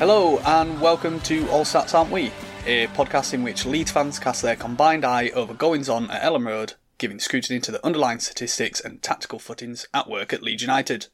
[0.00, 2.32] Hello and welcome to All Stats Aren't We,
[2.64, 6.46] a podcast in which Leeds fans cast their combined eye over goings on at Elland
[6.46, 11.08] Road, giving scrutiny to the underlying statistics and tactical footings at work at Leeds United.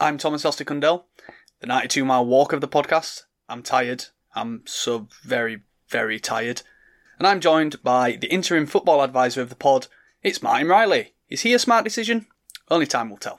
[0.00, 1.06] I'm Thomas Hosty-Cundell,
[1.60, 3.26] the 92 mile walk of the podcast.
[3.48, 4.06] I'm tired.
[4.34, 6.62] I'm so very, very tired.
[7.20, 9.86] And I'm joined by the interim football advisor of the pod.
[10.20, 11.14] It's Martin Riley.
[11.28, 12.26] Is he a smart decision?
[12.68, 13.38] Only time will tell.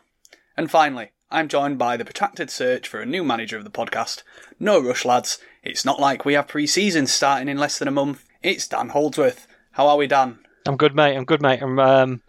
[0.56, 4.22] And finally, I'm joined by the protracted search for a new manager of the podcast.
[4.60, 5.40] No rush, lads.
[5.64, 8.24] It's not like we have pre season starting in less than a month.
[8.44, 9.48] It's Dan Holdsworth.
[9.72, 10.38] How are we, Dan?
[10.68, 11.18] I'm good, mate.
[11.18, 11.64] I'm good, mate.
[11.64, 12.22] I'm, um,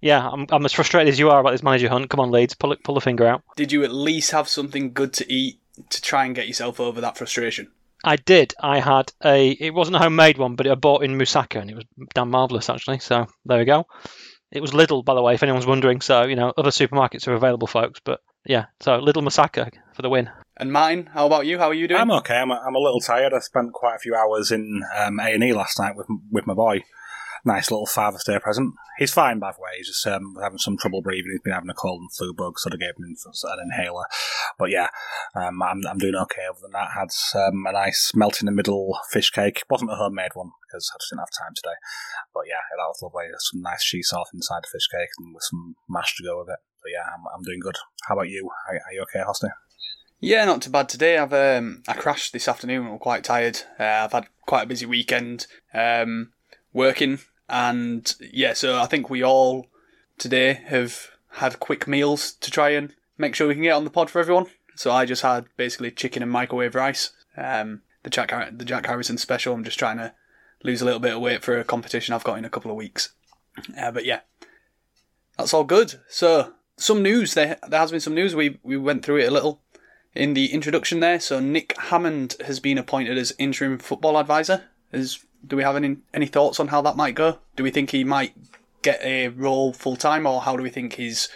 [0.00, 2.10] yeah, I'm, I'm as frustrated as you are about this manager hunt.
[2.10, 3.44] Come on, Leeds, pull it, pull the finger out.
[3.54, 5.60] Did you at least have something good to eat
[5.90, 7.70] to try and get yourself over that frustration?
[8.02, 8.52] I did.
[8.60, 9.50] I had a.
[9.50, 12.68] It wasn't a homemade one, but I bought in Moussaka, and it was damn marvelous
[12.68, 12.98] actually.
[12.98, 13.86] So there we go.
[14.50, 16.00] It was Lidl, by the way, if anyone's wondering.
[16.00, 18.00] So you know, other supermarkets are available, folks.
[18.02, 20.30] But yeah, so Lidl Moussaka for the win.
[20.56, 21.58] And Martin, how about you?
[21.58, 22.00] How are you doing?
[22.00, 22.36] I'm okay.
[22.36, 23.32] I'm a, I'm a little tired.
[23.32, 26.46] I spent quite a few hours in um, A and E last night with with
[26.46, 26.82] my boy.
[27.42, 28.74] Nice little Father's Day present.
[28.98, 29.70] He's fine, by the way.
[29.78, 31.30] He's just um, having some trouble breathing.
[31.32, 34.04] He's been having a cold and flu bug, so they gave him an inhaler.
[34.58, 34.88] But yeah,
[35.34, 36.42] um, I'm, I'm doing okay.
[36.50, 37.08] Other than that, had
[37.40, 39.62] um, a nice melt in the middle fish cake.
[39.70, 41.76] wasn't a homemade one because I just didn't have time today.
[42.34, 43.32] But yeah, that was lovely.
[43.38, 46.50] Some nice cheese sauce inside the fish cake and with some mash to go with
[46.50, 46.60] it.
[46.82, 47.76] But yeah, I'm, I'm doing good.
[48.08, 48.50] How about you?
[48.68, 49.50] Are, are you okay, Hosty?
[50.20, 51.16] Yeah, not too bad today.
[51.16, 52.86] I've um, I crashed this afternoon.
[52.86, 53.62] I'm quite tired.
[53.78, 56.32] Uh, I've had quite a busy weekend um,
[56.72, 59.68] working, and yeah, so I think we all
[60.18, 63.90] today have had quick meals to try and make sure we can get on the
[63.90, 64.46] pod for everyone.
[64.76, 67.12] So I just had basically chicken and microwave rice.
[67.36, 69.54] Um, the Jack the Jack Harrison special.
[69.54, 70.12] I'm just trying to
[70.62, 72.76] lose a little bit of weight for a competition I've got in a couple of
[72.76, 73.14] weeks.
[73.78, 74.20] Uh, but yeah,
[75.36, 75.94] that's all good.
[76.08, 77.34] So some news.
[77.34, 78.34] There there has been some news.
[78.34, 79.60] We we went through it a little
[80.14, 81.20] in the introduction there.
[81.20, 84.64] So Nick Hammond has been appointed as interim football advisor.
[84.92, 87.38] Is do we have any any thoughts on how that might go?
[87.56, 88.34] Do we think he might
[88.82, 91.28] get a role full time, or how do we think his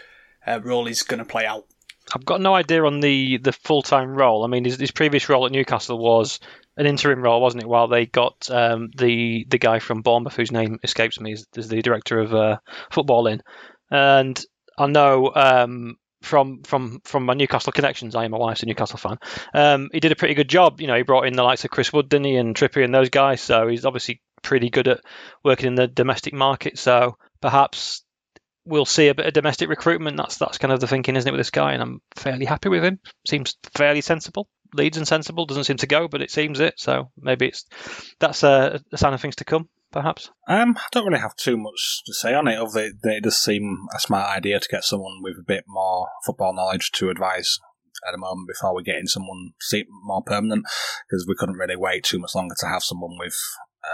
[0.46, 1.66] uh, role is going to play out?
[2.14, 4.44] I've got no idea on the, the full time role.
[4.44, 6.38] I mean, his, his, previous role at Newcastle was
[6.76, 7.68] an interim role, wasn't it?
[7.68, 11.68] While they got um, the the guy from Bournemouth, whose name escapes me, is, is
[11.68, 12.58] the director of uh,
[12.90, 13.40] football in.
[13.90, 14.42] And
[14.78, 18.14] I know um, from from from my Newcastle connections.
[18.14, 19.18] I am my wife's a Newcastle fan.
[19.52, 20.80] Um, he did a pretty good job.
[20.80, 22.94] You know, he brought in the likes of Chris Wood, didn't he, and Trippier and
[22.94, 23.40] those guys.
[23.40, 25.00] So he's obviously pretty good at
[25.44, 26.78] working in the domestic market.
[26.78, 28.04] So perhaps
[28.64, 30.16] we'll see a bit of domestic recruitment.
[30.16, 31.72] That's that's kind of the thinking, isn't it, with this guy?
[31.72, 32.98] And I'm fairly happy with him.
[33.26, 34.48] Seems fairly sensible.
[34.72, 35.46] Leeds and sensible.
[35.46, 36.74] Doesn't seem to go, but it seems it.
[36.78, 37.66] So maybe it's
[38.18, 40.30] that's a, a sign of things to come perhaps?
[40.48, 42.58] Um, I don't really have too much to say on it.
[42.58, 46.08] Other than it does seem a smart idea to get someone with a bit more
[46.26, 47.58] football knowledge to advise
[48.06, 49.52] at the moment before we get in someone
[50.02, 50.64] more permanent
[51.08, 53.36] because we couldn't really wait too much longer to have someone with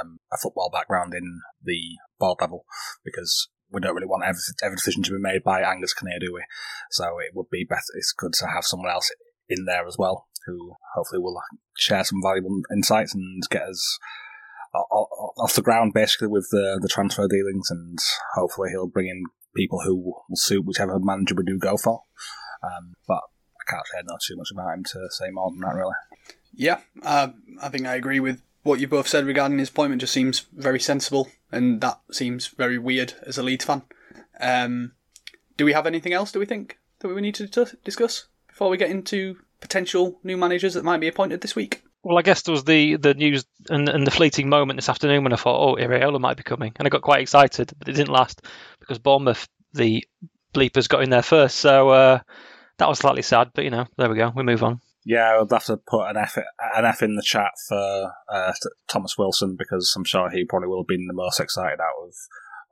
[0.01, 1.81] um, a football background in the
[2.19, 2.65] board level
[3.05, 6.33] because we don't really want every, every decision to be made by Angus Kinnear, do
[6.35, 6.43] we?
[6.91, 7.93] So it would be better.
[7.95, 9.11] It's good to have someone else
[9.49, 11.41] in there as well who hopefully will
[11.77, 13.99] share some valuable insights and get us
[14.75, 17.99] off the ground basically with the the transfer dealings, and
[18.35, 19.25] hopefully he'll bring in
[19.57, 22.03] people who will suit whichever manager we do go for.
[22.63, 23.23] Um, but
[23.61, 25.95] I can't say not too much about him to say more than that, really.
[26.53, 27.29] Yeah, uh,
[27.63, 30.81] I think I agree with what you both said regarding his appointment just seems very
[30.81, 33.83] sensible, and that seems very weird as a Leeds fan.
[34.41, 34.93] Um,
[35.57, 36.33] do we have anything else?
[36.33, 37.47] Do we think that we need to
[37.85, 41.83] discuss before we get into potential new managers that might be appointed this week?
[42.03, 45.23] Well, I guess there was the, the news and, and the fleeting moment this afternoon
[45.23, 46.73] when I thought, oh, Iraola might be coming.
[46.77, 48.43] And I got quite excited, but it didn't last
[48.79, 50.05] because Bournemouth, the
[50.55, 51.57] bleepers, got in there first.
[51.59, 52.21] So uh,
[52.79, 54.33] that was slightly sad, but you know, there we go.
[54.35, 54.81] We move on.
[55.05, 58.53] Yeah, I would have to put an F, an F in the chat for uh,
[58.89, 62.15] Thomas Wilson because I'm sure he probably will have been the most excited out of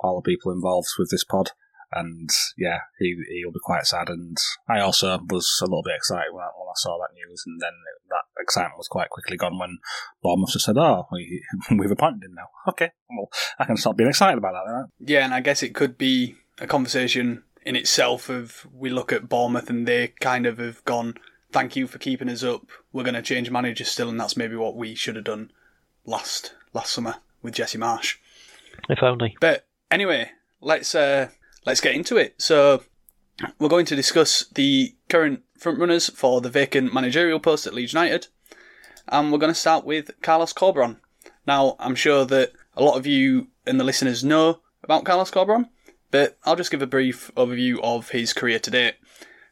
[0.00, 1.50] all the people involved with this pod
[1.92, 4.08] and yeah, he he'll be quite sad.
[4.08, 4.36] And
[4.68, 7.60] I also was a little bit excited when I, when I saw that news, and
[7.60, 7.72] then
[8.10, 9.78] that excitement was quite quickly gone when
[10.22, 11.42] Bournemouth just said, "Oh, we,
[11.76, 14.70] we've appointed him now." Okay, well, I can stop being excited about that.
[14.70, 14.84] Right?
[15.00, 19.28] Yeah, and I guess it could be a conversation in itself of we look at
[19.28, 21.14] Bournemouth and they kind of have gone,
[21.50, 22.66] "Thank you for keeping us up.
[22.92, 25.50] We're going to change managers still," and that's maybe what we should have done
[26.04, 28.16] last last summer with Jesse Marsch."
[28.88, 29.36] If only.
[29.40, 30.30] But anyway,
[30.60, 31.28] let's uh,
[31.68, 32.34] let's get into it.
[32.38, 32.82] So,
[33.58, 38.28] we're going to discuss the current frontrunners for the vacant managerial post at Leeds United,
[39.06, 40.96] and we're going to start with Carlos Corberán.
[41.46, 45.68] Now, I'm sure that a lot of you and the listeners know about Carlos Corberán,
[46.10, 48.94] but I'll just give a brief overview of his career to date.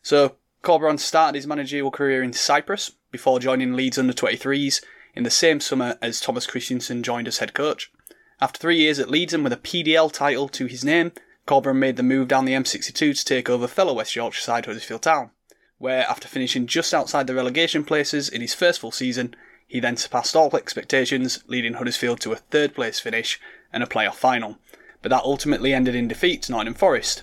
[0.00, 4.82] So, Corberán started his managerial career in Cyprus before joining Leeds under 23s
[5.14, 7.92] in the same summer as Thomas Christiansen joined as head coach.
[8.40, 11.12] After three years at Leeds and with a PDL title to his name,
[11.46, 15.02] Corberán made the move down the M62 to take over fellow West Yorkshire side Huddersfield
[15.02, 15.30] Town,
[15.78, 19.34] where after finishing just outside the relegation places in his first full season,
[19.66, 23.40] he then surpassed all expectations, leading Huddersfield to a third place finish
[23.72, 24.58] and a playoff final,
[25.02, 27.22] but that ultimately ended in defeat to Nottingham Forest.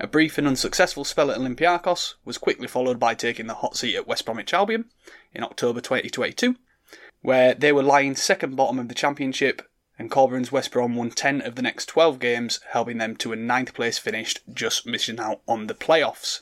[0.00, 3.94] A brief and unsuccessful spell at Olympiacos was quickly followed by taking the hot seat
[3.94, 4.86] at West Bromwich Albion
[5.32, 6.56] in October 2022,
[7.20, 9.62] where they were lying second bottom of the championship
[9.98, 13.36] and Corberán's West Brom won 10 of the next 12 games, helping them to a
[13.36, 16.40] ninth place finish, just missing out on the playoffs.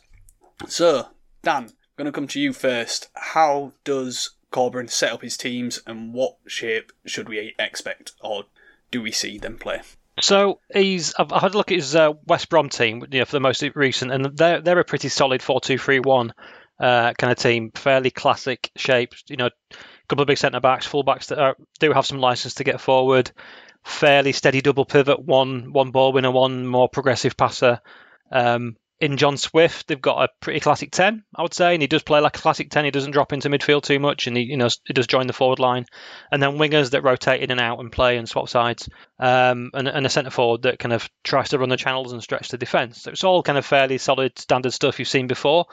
[0.67, 1.09] So,
[1.43, 3.09] Dan, I'm going to come to you first.
[3.15, 8.45] How does Corberán set up his teams, and what shape should we expect, or
[8.91, 9.83] do we see them play?
[10.21, 11.15] So he's.
[11.19, 13.63] I've had a look at his uh, West Brom team, you know, for the most
[13.75, 16.35] recent, and they're they're a pretty solid four-two-three-one
[16.79, 19.15] uh, kind of team, fairly classic shape.
[19.29, 19.51] You know,
[20.11, 22.81] couple of big centre backs, full backs that are, do have some license to get
[22.81, 23.31] forward.
[23.85, 27.81] Fairly steady double pivot, one one ball winner, one more progressive passer.
[28.31, 31.87] Um, in John Swift, they've got a pretty classic ten, I would say, and he
[31.87, 32.85] does play like a classic ten.
[32.85, 35.33] He doesn't drop into midfield too much, and he you know he does join the
[35.33, 35.87] forward line.
[36.31, 39.89] And then wingers that rotate in and out and play and swap sides, um, and,
[39.89, 42.59] and a centre forward that kind of tries to run the channels and stretch the
[42.59, 43.03] defence.
[43.03, 45.65] So it's all kind of fairly solid standard stuff you've seen before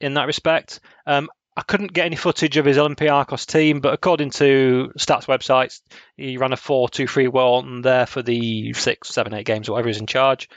[0.00, 0.78] in that respect.
[1.06, 5.80] Um, I couldn't get any footage of his Olympiacos team, but according to stats websites,
[6.16, 9.88] he ran a 4 2 3 1 there for the six, seven, eight games, whatever
[9.88, 10.48] he's in charge.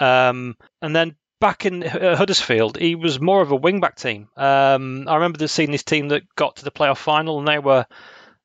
[0.00, 4.28] Um, and then back in Huddersfield, he was more of a wing-back team.
[4.38, 7.84] Um, I remember seeing this team that got to the playoff final, and they were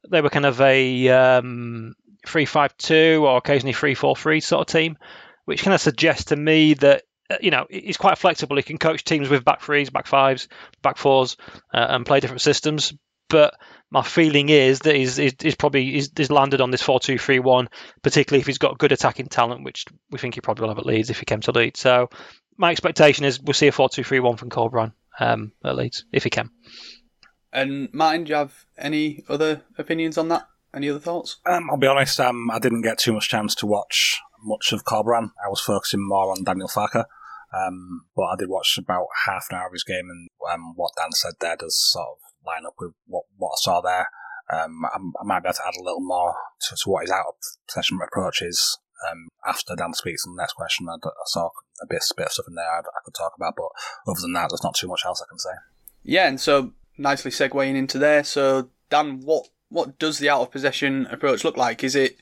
[0.10, 1.96] they were kind of a um,
[2.28, 4.98] three-five-two or occasionally three-four-three sort of team,
[5.46, 7.06] which kind of suggests to me that uh,
[7.42, 8.58] you know, he's quite flexible.
[8.58, 10.48] He can coach teams with back threes, back fives,
[10.82, 11.38] back fours,
[11.74, 12.94] uh, and play different systems.
[13.30, 13.56] But
[13.90, 17.70] my feeling is that he's, he's, he's probably he's, he's, landed on this four-two-three-one,
[18.02, 20.86] particularly if he's got good attacking talent, which we think he probably will have at
[20.86, 21.80] Leeds if he came to Leeds.
[21.80, 22.10] So
[22.58, 26.50] my expectation is we'll see a four-two-three-one from Corberán um, at Leeds if he can.
[27.52, 30.48] And Martin, do you have any other opinions on that?
[30.76, 31.38] Any other thoughts?
[31.46, 34.84] Um, I'll be honest, um, I didn't get too much chance to watch much of
[34.84, 35.32] Corberán.
[35.44, 37.06] I was focusing more on Daniel Farke.
[37.54, 40.92] Um, but I did watch about half an hour of his game, and um, what
[40.98, 44.08] Dan said there does sort of line up with what, what I saw there.
[44.52, 47.12] Um, I, I, might be able to add a little more to, to what his
[47.12, 47.36] out of
[47.68, 48.78] possession approach is
[49.10, 50.88] um, after Dan speaks on the next question.
[50.90, 51.50] I, I saw
[51.82, 53.70] a bit, a bit of stuff in there I, I, could talk about, but
[54.12, 55.52] other than that, there's not too much else I can say.
[56.04, 58.24] Yeah, and so nicely segueing into there.
[58.24, 61.84] So Dan, what what does the out of possession approach look like?
[61.84, 62.18] Is it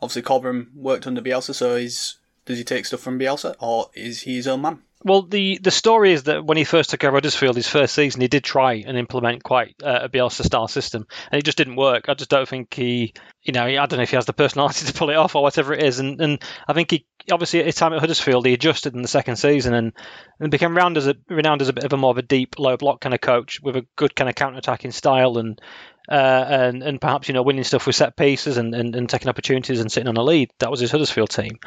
[0.00, 4.22] obviously Corberán worked under Bielsa, so is does he take stuff from Bielsa, or is
[4.22, 4.82] he his own man?
[5.06, 8.22] Well, the, the story is that when he first took over Huddersfield, his first season,
[8.22, 11.76] he did try and implement quite uh, a Bielsa style system, and it just didn't
[11.76, 12.08] work.
[12.08, 14.86] I just don't think he, you know, I don't know if he has the personality
[14.86, 15.98] to pull it off or whatever it is.
[15.98, 19.08] And, and I think he, obviously, at his time at Huddersfield, he adjusted in the
[19.08, 19.92] second season and,
[20.40, 22.58] and became renowned as a renowned as a bit of a more of a deep,
[22.58, 25.60] low block kind of coach with a good kind of counter attacking style and
[26.08, 29.28] uh, and and perhaps you know winning stuff with set pieces and, and, and, taking
[29.28, 30.50] opportunities and sitting on a lead.
[30.60, 31.58] That was his Huddersfield team.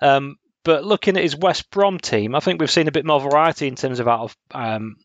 [0.00, 3.20] Um, but looking at his West Brom team, I think we've seen a bit more
[3.20, 4.96] variety in terms of out of um,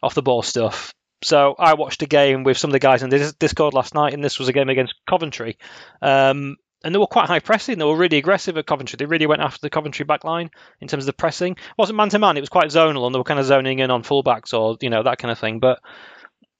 [0.00, 0.94] off the ball stuff.
[1.24, 4.14] so I watched a game with some of the guys in the Discord last night,
[4.14, 5.58] and this was a game against Coventry.
[6.00, 7.78] Um, and they were quite high pressing.
[7.78, 8.96] They were really aggressive at Coventry.
[8.96, 11.54] They really went after the Coventry back line in terms of the pressing.
[11.54, 12.36] It wasn't man to man.
[12.36, 14.88] It was quite zonal, and they were kind of zoning in on fullbacks or you
[14.88, 15.58] know that kind of thing.
[15.58, 15.80] But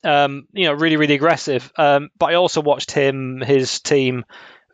[0.03, 1.73] um, you know, really, really aggressive.
[1.77, 4.25] Um, but I also watched him, his team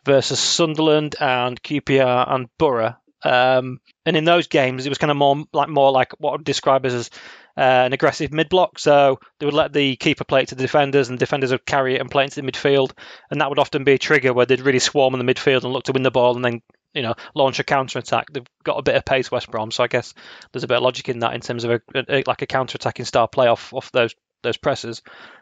[0.05, 2.95] versus Sunderland and QPR and Boro.
[3.25, 6.35] Um, and in those games, it was kind of more like more like what I
[6.35, 7.09] would describe as
[7.57, 8.77] uh, an aggressive mid block.
[8.77, 11.65] So they would let the keeper play it to the defenders, and the defenders would
[11.65, 12.91] carry it and play it into the midfield.
[13.31, 15.73] And that would often be a trigger where they'd really swarm in the midfield and
[15.73, 16.61] look to win the ball, and then
[16.93, 18.27] you know launch a counter attack.
[18.31, 20.13] They've got a bit of pace, West Brom, so I guess
[20.51, 22.75] there's a bit of logic in that in terms of a, a like a counter
[22.75, 24.13] attacking style play off off those
[24.43, 25.01] those presses.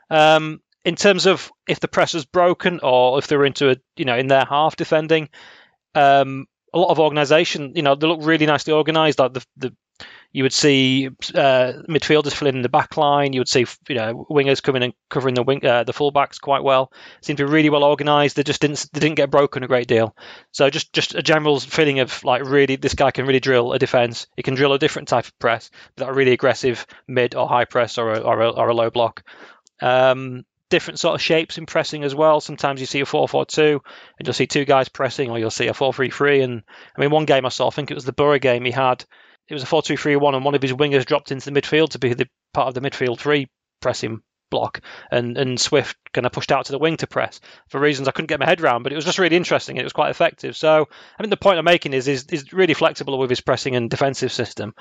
[0.10, 4.06] Um, in terms of if the press is broken or if they're into a you
[4.06, 5.28] know in their half defending,
[5.96, 7.74] um, a lot of organisation.
[7.76, 9.20] You know they look really nicely organised.
[9.20, 9.76] Like the, the
[10.32, 13.34] you would see uh, midfielders filling in the back line.
[13.34, 16.64] You would see you know wingers coming and covering the wing uh, the fullbacks quite
[16.64, 16.92] well.
[17.22, 18.36] Seemed to be really well organised.
[18.36, 20.16] They just didn't they didn't get broken a great deal.
[20.52, 23.80] So just just a general feeling of like really this guy can really drill a
[23.80, 24.26] defence.
[24.36, 27.66] He can drill a different type of press, but that really aggressive mid or high
[27.66, 29.24] press or a, or a, or a low block.
[29.82, 32.42] Um, different sort of shapes in pressing as well.
[32.42, 35.74] Sometimes you see a 4-4-2 and you'll see two guys pressing, or you'll see a
[35.74, 36.44] 4-3-3.
[36.44, 36.64] And
[36.98, 39.06] I mean, one game I saw, I think it was the Boro game, he had
[39.48, 42.16] it was a 4-2-3-1, and one of his wingers dropped into the midfield to be
[42.16, 43.50] the part of the midfield three
[43.82, 44.22] pressing
[44.54, 48.08] block, and and Swift kind of pushed out to the wing to press for reasons
[48.08, 48.84] I couldn't get my head around.
[48.84, 49.78] But it was just really interesting.
[49.78, 50.56] It was quite effective.
[50.56, 53.76] So I mean, the point I'm making is is is really flexible with his pressing
[53.76, 54.76] and defensive system,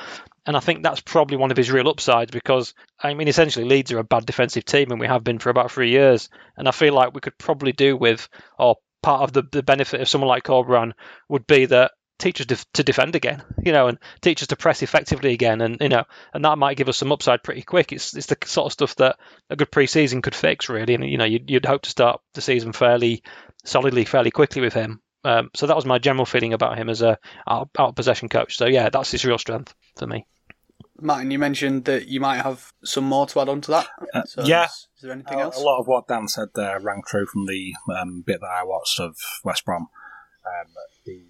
[0.45, 3.93] and I think that's probably one of his real upsides because I mean, essentially Leeds
[3.93, 6.29] are a bad defensive team, and we have been for about three years.
[6.57, 10.01] And I feel like we could probably do with or part of the, the benefit
[10.01, 10.93] of someone like Corberán
[11.29, 14.83] would be that teach us to, to, defend again, you know, and teachers to press
[14.83, 17.93] effectively again, and you know, and that might give us some upside pretty quick.
[17.93, 19.17] It's it's the sort of stuff that
[19.51, 22.41] a good preseason could fix, really, and you know, you'd, you'd hope to start the
[22.41, 23.23] season fairly
[23.65, 25.01] solidly, fairly quickly with him.
[25.25, 28.57] Um, so that was my general feeling about him as a out, out possession coach.
[28.57, 30.27] So yeah, that's his real strength for me.
[31.01, 33.89] Martin, you mentioned that you might have some more to add on to that.
[34.15, 34.65] Uh, yeah.
[34.65, 35.57] Is, is, there anything uh, else?
[35.57, 38.63] A lot of what Dan said there rang true from the um, bit that I
[38.63, 39.89] watched of West Brom.
[40.45, 40.69] Um,
[41.05, 41.25] the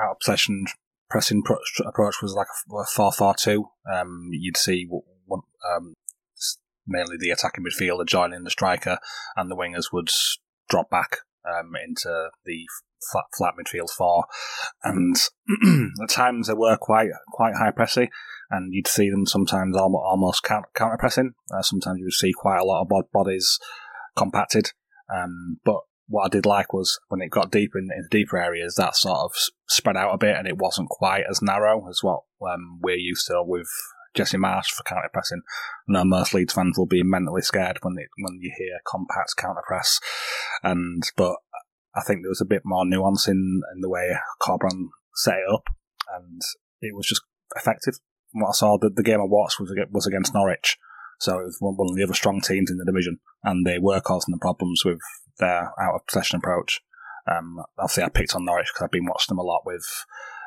[0.00, 0.66] out of possession
[1.10, 1.42] pressing
[1.86, 3.64] approach was like a 4 4 2.
[3.92, 5.94] Um, you'd see um,
[6.86, 8.98] mainly the attacking midfielder joining the striker,
[9.36, 10.08] and the wingers would
[10.68, 12.66] drop back um, into the
[13.10, 14.24] flat, flat midfield four.
[14.82, 15.16] And
[16.02, 18.08] at times they were quite quite high pressing,
[18.50, 21.32] and you'd see them sometimes almost, almost counter pressing.
[21.54, 23.58] Uh, sometimes you would see quite a lot of bodies
[24.16, 24.70] compacted.
[25.14, 25.80] Um, but
[26.12, 29.18] what I did like was when it got deeper in, in deeper areas, that sort
[29.18, 29.32] of
[29.66, 33.26] spread out a bit, and it wasn't quite as narrow as what um, we're used
[33.28, 33.66] to with
[34.14, 35.40] Jesse Marsch for counter pressing.
[35.88, 39.32] I know most Leeds fans will be mentally scared when it, when you hear compact
[39.38, 40.00] counter press,
[40.62, 41.36] and but
[41.96, 45.52] I think there was a bit more nuance in, in the way Corberán set it
[45.52, 45.64] up,
[46.14, 46.42] and
[46.82, 47.22] it was just
[47.56, 47.94] effective.
[48.32, 50.76] What I saw, the, the game I watched was was against Norwich,
[51.20, 54.00] so it was one of the other strong teams in the division, and they were
[54.02, 55.00] causing the problems with
[55.38, 56.80] their out of possession approach.
[57.30, 59.86] Um, obviously, I picked on Norwich because I've been watching them a lot with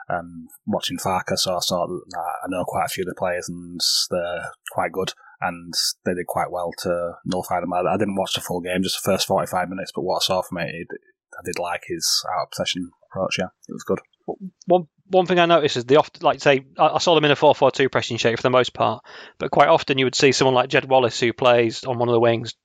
[0.09, 3.79] um, watching Farke, so I saw I know quite a few of the players and
[4.09, 5.13] they're quite good.
[5.41, 5.73] And
[6.05, 7.73] they did quite well to nullify them.
[7.73, 10.41] I, didn't watch the full game, just the first 45 minutes, but what I saw
[10.41, 10.87] from it, it
[11.37, 13.37] I did like his out of possession approach.
[13.37, 13.99] Yeah, it was good.
[14.65, 17.35] One one thing I noticed is the often, like say, I saw them in a
[17.35, 19.03] four-four-two pressing shape for the most part,
[19.37, 22.13] but quite often you would see someone like Jed Wallace who plays on one of
[22.13, 22.55] the wings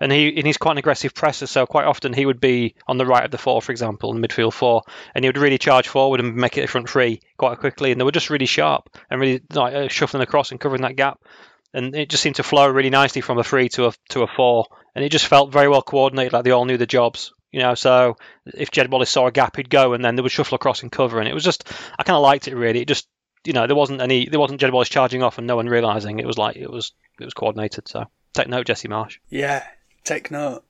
[0.00, 1.46] and he and he's quite an aggressive presser.
[1.46, 4.22] So quite often he would be on the right of the four, for example, in
[4.22, 4.82] midfield four,
[5.14, 7.90] and he would really charge forward and make it a front three quite quickly.
[7.90, 10.96] And they were just really sharp and really like uh, shuffling across and covering that
[10.96, 11.20] gap.
[11.74, 14.26] And it just seemed to flow really nicely from a three to a to a
[14.26, 16.32] four, and it just felt very well coordinated.
[16.32, 17.32] Like they all knew the jobs.
[17.50, 20.30] You know, so if Jed Wallace saw a gap, he'd go, and then they would
[20.30, 21.18] shuffle across and cover.
[21.18, 22.82] And it was just, I kind of liked it really.
[22.82, 23.08] It just,
[23.46, 26.18] you know, there wasn't any, there wasn't Jed Wallace charging off and no one realizing.
[26.18, 27.88] It was like it was, it was coordinated.
[27.88, 28.04] So
[28.34, 29.18] take note, Jesse Marsch.
[29.28, 29.64] Yeah,
[30.04, 30.64] take note.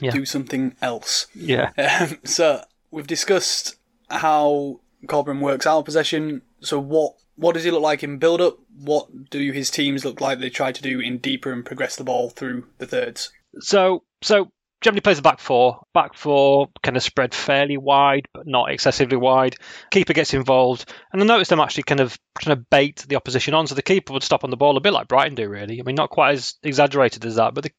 [0.00, 0.10] Yeah.
[0.10, 1.26] Do something else.
[1.34, 1.70] Yeah.
[1.78, 3.76] Um, so we've discussed
[4.10, 6.42] how Corberán works out of possession.
[6.60, 8.58] So what what does he look like in build up?
[8.76, 12.04] What do his teams look like they try to do in deeper and progress the
[12.04, 13.32] ball through the thirds?
[13.60, 14.50] So so
[14.84, 15.80] Germany plays a back four.
[15.94, 19.56] Back four kind of spread fairly wide, but not excessively wide.
[19.90, 23.54] Keeper gets involved, and I noticed them actually kind of trying to bait the opposition
[23.54, 25.80] on, so the keeper would stop on the ball a bit like Brighton do, really.
[25.80, 27.70] I mean, not quite as exaggerated as that, but the,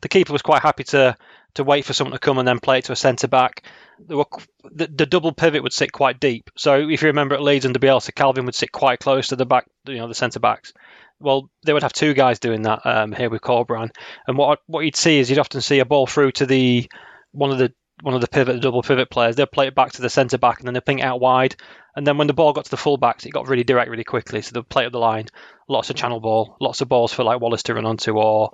[0.00, 1.14] the keeper was quite happy to
[1.54, 3.62] to wait for someone to come and then play it to a centre back.
[4.08, 4.24] Were,
[4.72, 6.50] the, the, double pivot would sit quite deep.
[6.56, 9.46] So if you remember at Leeds under Bielsa, Kalvin would sit quite close to the
[9.46, 10.72] back, you know, the centre backs.
[11.20, 13.90] Well, they would have two guys doing that um, here with Corberán,
[14.26, 16.90] and what what you'd see is you'd often see a ball through to the
[17.32, 19.36] one of the one of the pivot, the double pivot players.
[19.36, 21.56] They'll play it back to the centre back, and then they'll ping it out wide.
[21.96, 24.04] And then when the ball got to the full backs, it got really direct really
[24.04, 24.42] quickly.
[24.42, 25.26] So they'll play up the line,
[25.68, 28.50] lots of channel ball, lots of balls for like Wallace to run onto, or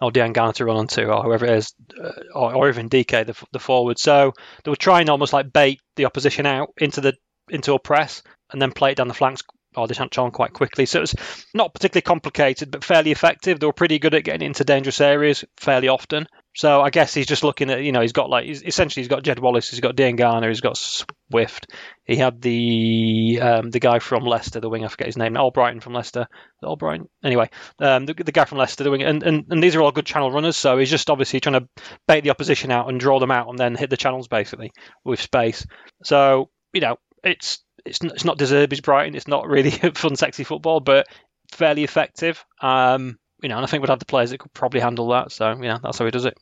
[0.00, 3.34] or Diangana to run onto, or whoever it is, uh, or, or even Dike the,
[3.52, 3.98] the forward.
[3.98, 7.14] So they were trying almost like bait the opposition out into the
[7.48, 9.42] into a press, and then play it down the flanks
[9.76, 10.86] or the chance on quite quickly.
[10.86, 11.14] So it was
[11.54, 13.58] not particularly complicated, but fairly effective.
[13.58, 16.26] They were pretty good at getting into dangerous areas fairly often.
[16.54, 19.08] So I guess he's just looking at, you know, he's got like, he's, essentially he's
[19.08, 21.72] got Jed Wallace, he's got Diangana, he's got Swift.
[22.04, 25.82] He had the um, the guy from Leicester, the wing, I forget his name, Albrighton
[25.82, 26.26] from Leicester.
[26.62, 27.06] Albrighton?
[27.24, 27.48] Anyway,
[27.78, 30.04] um, the, the guy from Leicester, the wing, and, and, and these are all good
[30.04, 30.58] channel runners.
[30.58, 31.68] So he's just obviously trying to
[32.06, 34.72] bait the opposition out and draw them out and then hit the channels basically
[35.04, 35.66] with space.
[36.02, 39.14] So, you know, it's it's it's not De Zerbi's Brighton.
[39.14, 41.06] It's not really fun, sexy football, but
[41.50, 42.44] fairly effective.
[42.60, 45.32] Um, you know, and I think we'd have the players that could probably handle that.
[45.32, 46.38] So yeah, that's how he does it.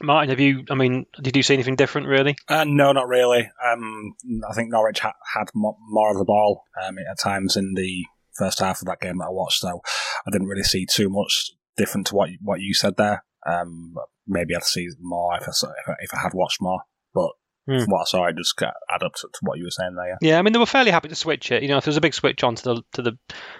[0.00, 0.64] Martin, have you?
[0.70, 2.36] I mean, did you see anything different really?
[2.48, 3.50] Uh, no, not really.
[3.64, 4.14] Um,
[4.48, 8.04] I think Norwich ha- had more, more, of the ball um, at times in the
[8.36, 9.80] first half of that game that I watched, so
[10.26, 13.24] I didn't really see too much different to what what you said there.
[13.46, 13.94] Um,
[14.26, 17.30] maybe I'd see more if I, if I had watched more, but
[17.68, 17.84] Mm.
[17.84, 20.08] From what I just add up to, to, what you were saying there.
[20.08, 20.16] Yeah.
[20.22, 21.62] yeah, I mean they were fairly happy to switch it.
[21.62, 23.18] You know, if there was a big switch on to the to the,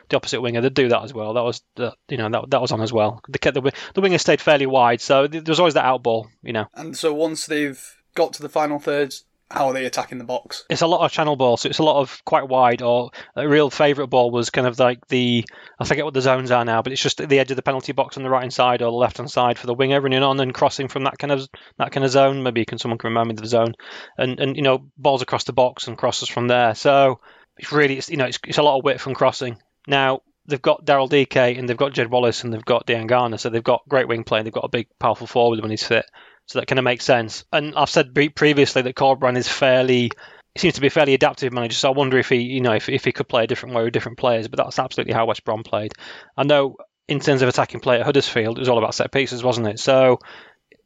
[0.09, 1.35] the opposite winger, they'd do that as well.
[1.35, 3.21] That was the you know that that was on as well.
[3.29, 6.29] They kept the the winger stayed fairly wide, so there was always that out ball.
[6.43, 6.67] You know.
[6.75, 7.83] And so once they've
[8.15, 10.65] got to the final thirds, how are they attacking the box?
[10.69, 12.83] It's a lot of channel ball, so it's a lot of quite wide.
[12.83, 15.45] Or a real favourite ball was kind of like the
[15.79, 17.63] I forget what the zones are now, but it's just at the edge of the
[17.63, 20.01] penalty box on the right hand side or the left hand side for the winger
[20.01, 22.43] running on and crossing from that kind of that kind of zone.
[22.43, 23.75] Maybe can someone can remind me of the zone,
[24.19, 26.75] and and you know balls across the box and crosses from there.
[26.75, 27.21] So
[27.57, 29.57] it's really it's, you know it's, it's a lot of width from crossing.
[29.87, 33.49] Now they've got Daryl Dike and they've got Jed Wallace and they've got Diangana, so
[33.49, 36.07] they've got great wing play and they've got a big powerful forward when he's fit.
[36.49, 37.45] So that kind of makes sense.
[37.53, 40.11] And I've said previously that Corberán is fairly
[40.55, 41.77] he seems to be a fairly adaptive manager.
[41.77, 43.85] So I wonder if he, you know, if, if he could play a different way
[43.85, 44.49] with different players.
[44.49, 45.93] But that's absolutely how West Brom played.
[46.37, 49.45] I know in terms of attacking play at Huddersfield, it was all about set pieces,
[49.45, 49.79] wasn't it?
[49.79, 50.19] So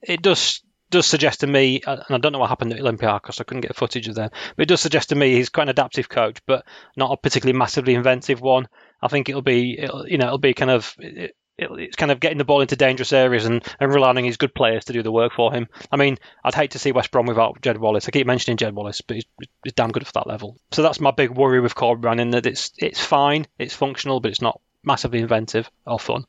[0.02, 3.44] it does does suggest to me, and I don't know what happened at Olympiacos, I
[3.44, 6.06] couldn't get footage of them, but it does suggest to me he's quite an adaptive
[6.06, 6.66] coach, but
[6.98, 8.68] not a particularly massively inventive one.
[9.00, 10.94] I think it'll be, it'll, you know, it'll be kind of
[11.58, 14.54] it's kind of getting the ball into dangerous areas and, and relying on his good
[14.54, 15.68] players to do the work for him.
[15.90, 18.08] I mean, I'd hate to see West Brom without Jed Wallace.
[18.08, 19.26] I keep mentioning Jed Wallace, but he's,
[19.62, 20.56] he's damn good for that level.
[20.72, 24.30] So that's my big worry with Corberán in that it's it's fine, it's functional, but
[24.30, 26.24] it's not massively inventive or fun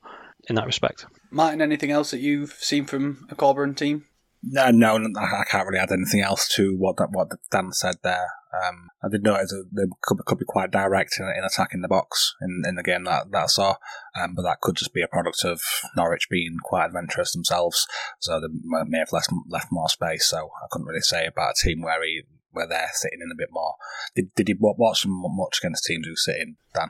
[0.50, 1.06] in that respect.
[1.32, 4.06] Martin, anything else that you've seen from a Corberán team?
[4.46, 8.30] No, no, I can't really add anything else to what that, what Dan said there.
[8.54, 12.36] Um, I did notice they could, could be quite direct in, in, attacking the box
[12.42, 13.76] in, in the game that, that I saw,
[14.20, 15.62] um, but that could just be a product of
[15.96, 17.88] Norwich being quite adventurous themselves,
[18.20, 20.28] so they may have left, left more space.
[20.28, 23.38] So I couldn't really say about a team where he, where they're sitting in a
[23.38, 23.76] bit more.
[24.14, 26.90] Did, did you watch much against teams who sit in, Dan?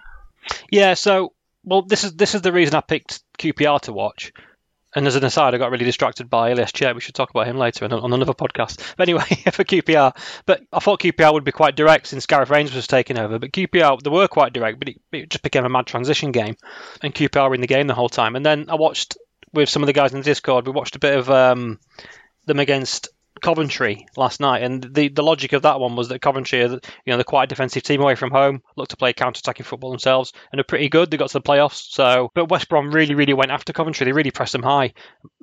[0.72, 4.34] Yeah, so well, this is this is the reason I picked QPR to watch
[4.96, 6.94] and as an aside, I got really distracted by Ilias Chair.
[6.94, 8.82] We should talk about him later on another podcast.
[8.98, 12.76] But anyway, for QPR, but I thought QPR would be quite direct since Gareth Rangers
[12.76, 13.40] was taking over.
[13.40, 16.56] But QPR, they were quite direct, but it, it just became a mad transition game,
[17.02, 18.36] and QPR were in the game the whole time.
[18.36, 19.18] And then I watched
[19.52, 20.66] with some of the guys in the Discord.
[20.66, 21.80] We watched a bit of um,
[22.46, 23.10] them against
[23.44, 26.80] Coventry last night, and the, the logic of that one was that Coventry, are, you
[27.06, 30.34] know, they're quite a defensive team away from home, look to play counter-attacking football themselves,
[30.52, 31.12] and are pretty good.
[31.12, 34.06] They got to the playoffs, so but West Brom really, really went after Coventry.
[34.06, 34.94] They really pressed them high,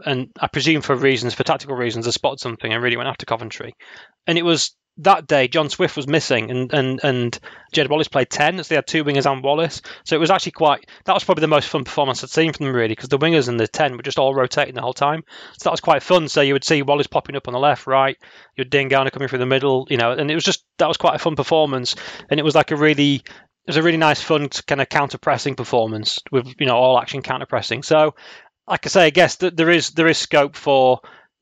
[0.05, 3.27] and I presume for reasons, for tactical reasons, they spotted something and really went after
[3.27, 3.77] Coventry.
[4.27, 7.39] And it was that day, John Swift was missing, and and and
[7.73, 9.83] Jed Wallace played ten, so they had two wingers and Wallace.
[10.05, 10.87] So it was actually quite.
[11.05, 13.49] That was probably the most fun performance I'd seen from them, really, because the wingers
[13.49, 15.25] and the ten were just all rotating the whole time.
[15.59, 16.29] So that was quite fun.
[16.29, 18.17] So you would see Wallace popping up on the left, right,
[18.57, 20.97] you had Diangana coming through the middle, you know, and it was just that was
[20.97, 21.97] quite a fun performance,
[22.29, 23.23] and it was like a really
[23.67, 26.99] it was a really nice, fun kind of counter pressing performance with you know all
[26.99, 27.83] action counter pressing.
[27.83, 28.15] So,
[28.67, 31.01] like I say, I guess that there is there is scope for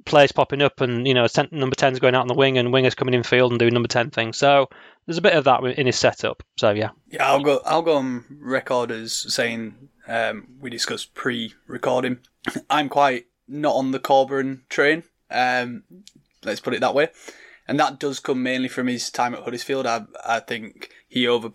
[0.09, 2.97] players popping up and you know number 10's going out on the wing and wingers
[2.97, 4.37] coming in field and doing number 10 things.
[4.37, 4.69] So
[5.07, 6.43] there's a bit of that in his setup.
[6.57, 6.91] So yeah.
[7.09, 12.19] Yeah i'll go i'll go on record as saying um, we discussed pre-recording.
[12.71, 15.85] I'm quite not on the Corberán train um,
[16.45, 17.09] let's put it that way.
[17.67, 19.87] And that does come mainly from his time at Huddersfield.
[19.87, 21.51] I i think he over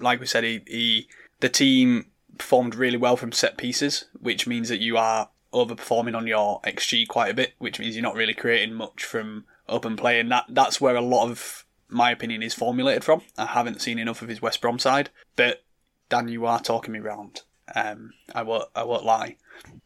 [0.00, 1.08] like we said he, he
[1.40, 2.06] the team
[2.36, 7.06] performed really well from set pieces which means that you are overperforming on your XG
[7.08, 10.46] quite a bit, which means you're not really creating much from open play, and that
[10.48, 13.22] that's where a lot of my opinion is formulated from.
[13.36, 15.62] I haven't seen enough of his West Brom side, but
[16.08, 17.42] Dan, you are talking me round.
[17.74, 19.36] Um, I won't I won't lie.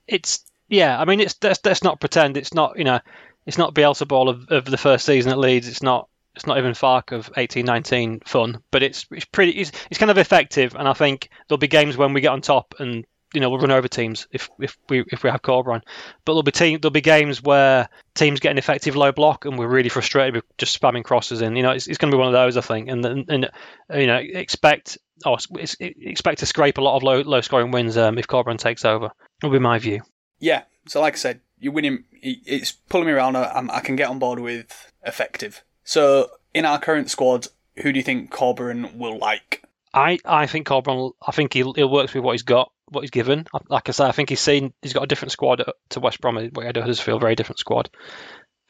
[0.07, 0.99] It's yeah.
[1.01, 3.01] I mean, it's let's, let's not pretend it's not you know
[3.47, 5.69] it's not Bielsa ball of, of the first season at Leeds.
[5.69, 9.99] It's not it's not even Farke of 1819 fun, but it's it's pretty it's, it's
[9.99, 13.05] kind of effective, and I think there'll be games when we get on top and
[13.35, 15.83] you know we'll run over teams if if we if we have Corberan,
[16.25, 19.59] but there'll be team there'll be games where teams get an effective low block and
[19.59, 21.57] we're really frustrated with just spamming crosses in.
[21.57, 23.51] You know it's, it's going to be one of those I think, and and, and
[23.95, 25.37] you know expect oh
[25.81, 29.11] expect to scrape a lot of low low scoring wins um, if Corberan takes over.
[29.43, 30.03] Will be my view.
[30.39, 32.05] Yeah, so like I said, you're winning.
[32.13, 33.37] It's pulling me around.
[33.37, 35.65] I, I can get on board with effective.
[35.85, 37.47] So in our current squad,
[37.79, 39.63] who do you think Corberan will like?
[39.95, 41.13] I, I think Corberan.
[41.27, 43.47] I think he'll, he'll work with what he's got, what he's given.
[43.69, 46.51] Like I said, I think he's seen he's got a different squad to West Brom.
[46.53, 47.91] Where had Huddersfield, very different squad,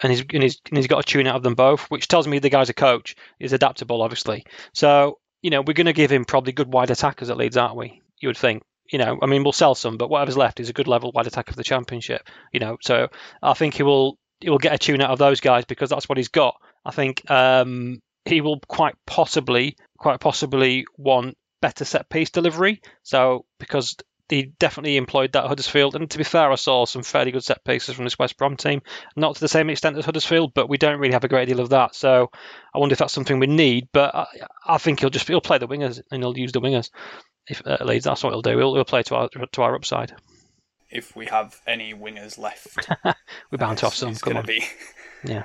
[0.00, 2.26] and he's, and he's and he's got a tune out of them both, which tells
[2.26, 3.16] me the guy's a coach.
[3.38, 4.44] He's adaptable, obviously.
[4.72, 7.76] So you know we're going to give him probably good wide attackers at Leeds, aren't
[7.76, 8.00] we?
[8.20, 8.62] You would think.
[8.90, 11.26] You know, I mean, we'll sell some, but whatever's left is a good level wide
[11.26, 12.28] attacker of the championship.
[12.52, 13.08] You know, so
[13.40, 16.08] I think he will he will get a tune out of those guys because that's
[16.08, 16.56] what he's got.
[16.84, 22.82] I think um, he will quite possibly, quite possibly want better set piece delivery.
[23.02, 23.96] So because
[24.32, 27.62] he definitely employed that Huddersfield, and to be fair, I saw some fairly good set
[27.64, 28.80] pieces from this West Brom team.
[29.14, 31.60] Not to the same extent as Huddersfield, but we don't really have a great deal
[31.60, 31.94] of that.
[31.94, 32.30] So
[32.74, 33.88] I wonder if that's something we need.
[33.92, 34.26] But I,
[34.66, 36.88] I think he'll just he'll play the wingers and he'll use the wingers.
[37.46, 38.56] If uh, Leeds, that's what he'll do.
[38.56, 40.14] He'll, he'll play to our to our upside.
[40.90, 44.14] If we have any wingers left, we're bound to have some.
[44.14, 44.46] Come on.
[44.46, 44.64] Be.
[45.24, 45.44] Yeah.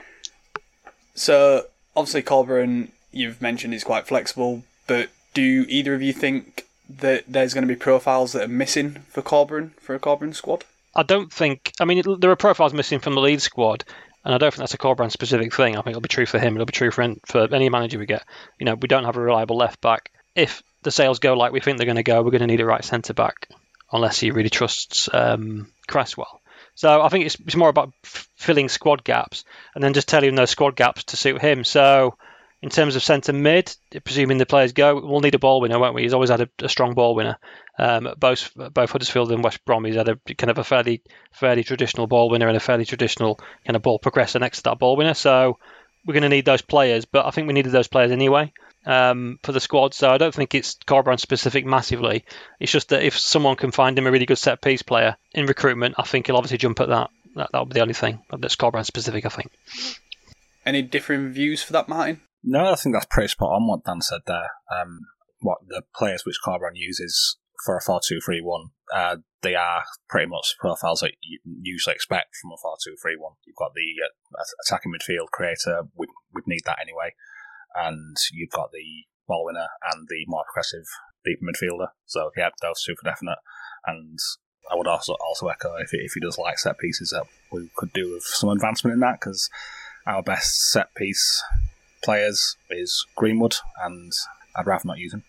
[1.13, 7.25] So obviously Corberan, you've mentioned is quite flexible, but do either of you think that
[7.27, 10.63] there's going to be profiles that are missing for Corberan for a Corberan squad?
[10.95, 11.73] I don't think.
[11.79, 13.83] I mean, there are profiles missing from the lead squad,
[14.25, 15.75] and I don't think that's a Corberan specific thing.
[15.75, 16.55] I think it'll be true for him.
[16.55, 18.23] It'll be true for for any manager we get.
[18.59, 20.11] You know, we don't have a reliable left back.
[20.35, 22.61] If the sales go like we think they're going to go, we're going to need
[22.61, 23.47] a right centre back,
[23.91, 26.41] unless he really trusts um, Cresswell.
[26.75, 30.35] So I think it's, it's more about f- filling squad gaps and then just telling
[30.35, 31.63] those squad gaps to suit him.
[31.63, 32.17] So
[32.61, 35.93] in terms of centre mid, presuming the players go, we'll need a ball winner, won't
[35.93, 36.01] we?
[36.01, 37.37] He's always had a, a strong ball winner.
[37.77, 41.63] Um, both both Huddersfield and West Brom, he's had a kind of a fairly fairly
[41.63, 44.95] traditional ball winner and a fairly traditional kind of ball progressor next to that ball
[44.95, 45.13] winner.
[45.13, 45.59] So
[46.05, 48.51] we're going to need those players, but I think we needed those players anyway
[48.87, 49.93] um, for the squad.
[49.93, 52.25] So I don't think it's Corberan specific massively.
[52.59, 55.45] It's just that if someone can find him a really good set piece player in
[55.45, 57.09] recruitment, I think he'll obviously jump at that.
[57.35, 59.51] That will be the only thing that's Corberan specific, I think.
[60.65, 62.21] Any differing views for that, Martin?
[62.49, 64.51] No, I think that's pretty spot on what Dan said there.
[64.71, 65.01] Um,
[65.41, 69.83] what the players which Corberan uses for a 4 2 3 1, uh, they are
[70.09, 73.33] pretty much profiles that you usually expect from a 4 2 3 1.
[73.45, 73.93] You've got the
[74.37, 77.13] uh, attacking midfield creator, we'd, we'd need that anyway
[77.77, 80.85] and you've got the ball winner and the more progressive
[81.25, 81.89] deep midfielder.
[82.05, 83.37] So yeah, those two for definite.
[83.85, 84.17] And
[84.71, 87.69] I would also also echo if he, if he does like set pieces that we
[87.75, 89.49] could do with some advancement in that because
[90.05, 91.43] our best set piece
[92.07, 94.13] players is Greenwood and
[94.55, 95.23] I'd rather not use him.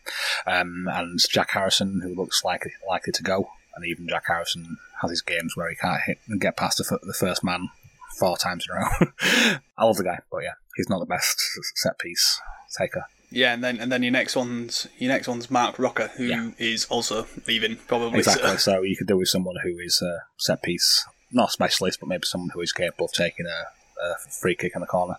[0.47, 5.11] Um, and Jack Harrison, who looks likely likely to go, and even Jack Harrison has
[5.11, 7.69] his games where he can't hit and get past the, the first man
[8.17, 9.59] four times in a row.
[9.77, 11.43] I love the guy, but yeah, he's not the best
[11.75, 12.41] set piece
[12.79, 13.07] taker.
[13.33, 16.51] Yeah, and then and then your next one's your next one's Marc Roca, who yeah.
[16.59, 18.21] is also leaving probably.
[18.21, 18.51] Exactly.
[18.51, 18.57] So.
[18.57, 18.83] so.
[18.83, 22.25] you could do with someone who is a set piece, not a specialist, but maybe
[22.25, 25.17] someone who is capable of taking a, a free kick in the corner.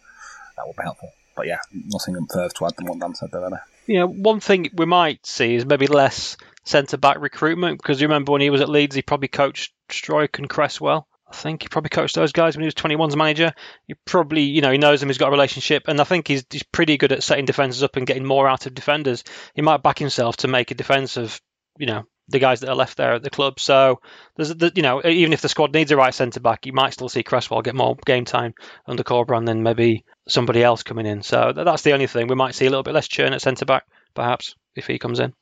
[0.55, 1.11] That would be helpful.
[1.39, 3.63] But yeah, nothing further to add than what Dan said there.
[3.88, 8.34] Yeah, one thing we might see is maybe less centre back recruitment because you remember
[8.34, 11.08] when he was at Leeds, he probably coached Struijk and Cresswell.
[11.30, 13.54] I think he probably coached those guys when he was 21's manager.
[13.88, 15.08] He probably, you know, he knows them.
[15.08, 17.95] He's got a relationship, and I think he's he's pretty good at setting defenses up
[17.95, 19.23] and getting more out of defenders.
[19.54, 21.39] He might back himself to make a defense of,
[21.78, 23.59] you know, the guys that are left there at the club.
[23.59, 24.01] So
[24.35, 26.93] there's, the, you know, even if the squad needs a right centre back, you might
[26.93, 28.53] still see Cresswell get more game time
[28.85, 31.23] under Corberan than maybe somebody else coming in.
[31.23, 32.27] So that's the only thing.
[32.27, 35.19] We might see a little bit less churn at centre back, perhaps, if he comes
[35.19, 35.33] in.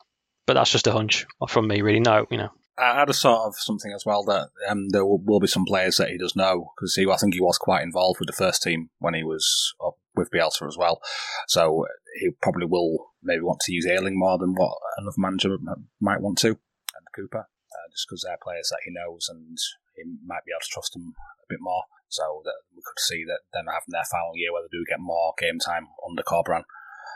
[0.45, 1.99] But that's just a hunch from me, really.
[1.99, 5.17] No, you know, I had a sort of something as well that um, there will,
[5.17, 7.83] will, be some players that he does know because he, I think he was quite
[7.83, 9.73] involved with the first team when he was
[10.15, 11.01] with Bielsa as well.
[11.47, 11.85] So
[12.19, 15.57] he probably will maybe want to use Ayling more than what another manager
[15.99, 16.59] might want to,
[17.17, 19.57] Cooper, uh, just because they're players that he knows and
[19.97, 21.89] he might be able to trust them a bit more.
[22.09, 25.01] So that we could see that them having their final year where they do get
[25.01, 26.63] more game time under Corberan.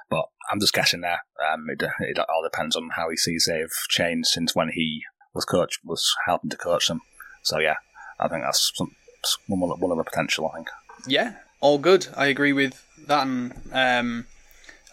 [0.09, 1.21] But I'm just guessing there.
[1.39, 5.45] Um, it, it all depends on how he sees they've changed since when he was
[5.45, 6.99] coach was helping to coach them.
[7.43, 7.75] So yeah,
[8.19, 8.91] I think that's some,
[9.47, 10.49] one, of the potential.
[10.51, 10.67] I think.
[11.07, 12.07] Yeah, all good.
[12.15, 13.25] I agree with that.
[13.25, 14.25] And um,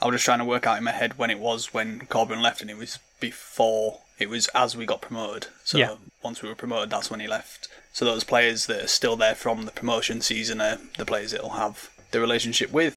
[0.00, 2.40] I was just trying to work out in my head when it was when Corbin
[2.40, 4.00] left, and it was before.
[4.18, 5.46] It was as we got promoted.
[5.64, 5.94] So Yeah.
[6.22, 7.68] once we were promoted, that's when he left.
[7.92, 11.42] So those players that are still there from the promotion season are the players that
[11.42, 12.96] will have the relationship with.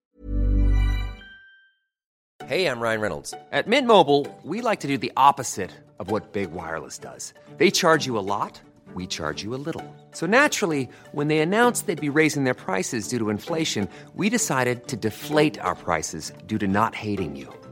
[2.48, 3.34] Hey, I'm Ryan Reynolds.
[3.52, 7.34] At Mint Mobile, we like to do the opposite of what Big Wireless does.
[7.58, 8.60] They charge you a lot,
[8.96, 9.86] we charge you a little.
[10.12, 14.88] So naturally, when they announced they'd be raising their prices due to inflation, we decided
[14.88, 17.54] to deflate our prices due to not hating you.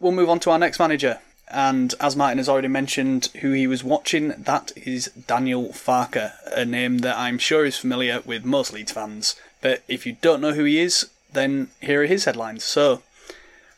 [0.00, 1.20] we'll move on to our next manager.
[1.48, 6.64] And as Martin has already mentioned who he was watching, that is Daniel Farke, a
[6.64, 9.36] name that I'm sure is familiar with most Leeds fans.
[9.60, 12.64] But if you don't know who he is, then here are his headlines.
[12.64, 13.02] So,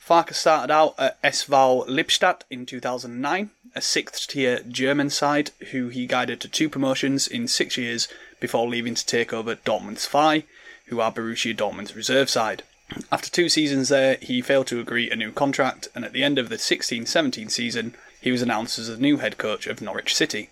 [0.07, 6.07] Farke started out at SV Lippstadt in 2009, a sixth tier German side who he
[6.07, 8.07] guided to two promotions in six years
[8.39, 10.45] before leaving to take over Dortmund's FI,
[10.87, 12.65] who are Borussia Dortmund's reserve side.
[13.11, 16.39] After two seasons there, he failed to agree a new contract, and at the end
[16.39, 20.15] of the 16 17 season, he was announced as the new head coach of Norwich
[20.15, 20.51] City.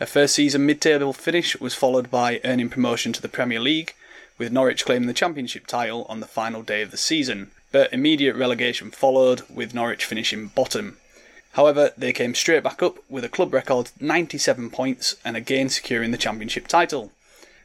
[0.00, 3.94] A first season mid table finish was followed by earning promotion to the Premier League,
[4.38, 8.36] with Norwich claiming the Championship title on the final day of the season, but immediate
[8.36, 10.96] relegation followed, with Norwich finishing bottom.
[11.52, 16.10] However, they came straight back up with a club record 97 points and again securing
[16.10, 17.12] the Championship title.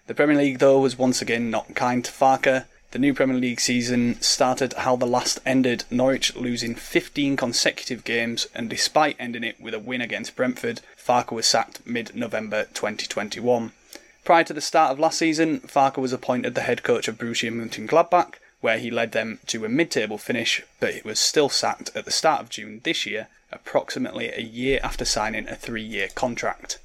[0.07, 2.65] The Premier League, though, was once again not kind to Farke.
[2.91, 8.47] The new Premier League season started how the last ended, Norwich losing 15 consecutive games,
[8.55, 13.73] and despite ending it with a win against Brentford, Farke was sacked mid November 2021.
[14.23, 17.51] Prior to the start of last season, Farke was appointed the head coach of Borussia
[17.51, 22.05] Mönchengladbach, where he led them to a mid-table finish, but he was still sacked at
[22.05, 26.79] the start of June this year, approximately a year after signing a three-year contract.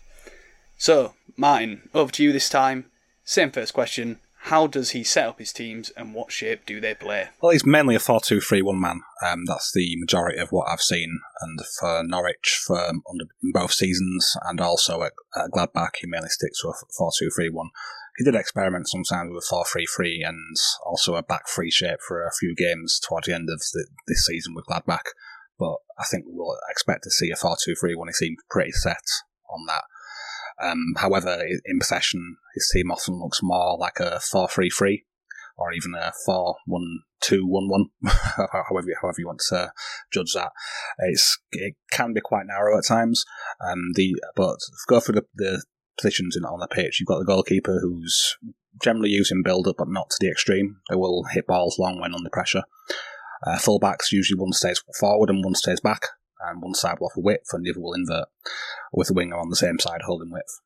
[0.76, 2.86] So, Martin, over to you this time.
[3.24, 4.18] Same first question.
[4.46, 7.28] How does he set up his teams and what shape do they play?
[7.40, 9.02] Well, he's mainly a 4 2 3 1 man.
[9.24, 11.20] Um, that's the majority of what I've seen.
[11.40, 15.12] And for Norwich, for um, under, in both seasons and also at,
[15.52, 17.70] Gladbach, he mainly sticks to a 4 2 3 1.
[18.18, 22.00] He did experiment sometimes with a 4 3 3 and also a back three shape
[22.06, 25.14] for a few games towards the end of the, this season with Gladbach.
[25.56, 28.08] But I think we'll expect to see a 4 2 3 1.
[28.08, 29.04] He seemed pretty set
[29.48, 29.84] on that.
[30.62, 35.04] Um, however, in possession, his team often looks more like a 4 3 3
[35.56, 37.84] or even a 4 1 2 1 1,
[38.52, 39.72] however, however you want to
[40.12, 40.52] judge that.
[40.98, 43.24] It's, it can be quite narrow at times.
[43.66, 45.62] Um, the But go through the, the
[45.96, 47.00] positions in, on the pitch.
[47.00, 48.36] You've got the goalkeeper who's
[48.82, 50.76] generally using build up, but not to the extreme.
[50.88, 52.62] They will hit balls long when under pressure.
[53.46, 56.02] Uh, fullbacks, usually one stays forward and one stays back
[56.46, 58.28] and one side will offer width and the other will invert,
[58.92, 60.60] with the winger on the same side holding width.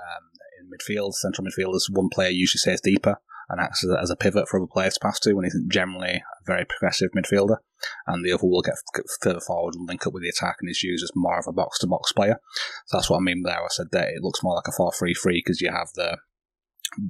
[0.00, 3.18] Um, in midfield, central midfielders, one player usually stays deeper
[3.48, 5.58] and acts as a, as a pivot for other players to pass to when he's
[5.68, 7.58] generally a very progressive midfielder,
[8.06, 10.70] and the other will get f- further forward and link up with the attack and
[10.70, 12.38] is used as more of a box to box player.
[12.86, 13.62] So that's what I mean there.
[13.62, 16.18] I said that it looks more like a 4 3 3 because you have the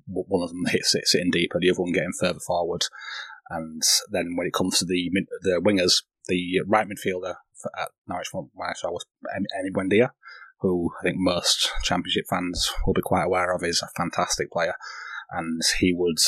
[0.06, 2.84] one of them hits it sitting deeper, the other one getting further forward.
[3.50, 5.10] And then when it comes to the
[5.42, 7.36] the wingers, the right midfielder
[7.78, 10.10] at Norwich when I was Emi Buendia,
[10.60, 13.62] who I think most Championship fans will be quite aware of.
[13.62, 14.74] is a fantastic player,
[15.30, 16.18] and he would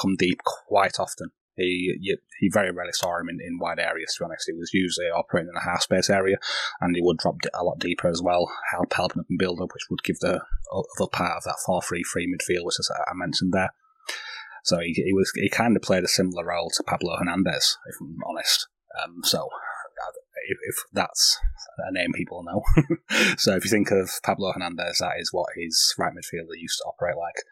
[0.00, 1.30] come deep quite often.
[1.56, 4.14] He he very rarely saw him in, in wide areas.
[4.14, 6.36] To be honest, he was usually operating in a half space area,
[6.80, 9.74] and he would drop a lot deeper as well, help helping up and build up,
[9.74, 10.40] which would give the
[10.72, 13.70] other part of that four three three midfield, which as I mentioned there.
[14.64, 17.96] So he, he was he kind of played a similar role to Pablo Hernandez, if
[18.00, 18.68] I'm honest.
[19.02, 19.48] Um, so
[20.48, 21.38] if, that's
[21.78, 22.62] a name people know.
[23.38, 26.84] so if you think of Pablo Hernandez, that is what his right midfielder used to
[26.84, 27.44] operate like.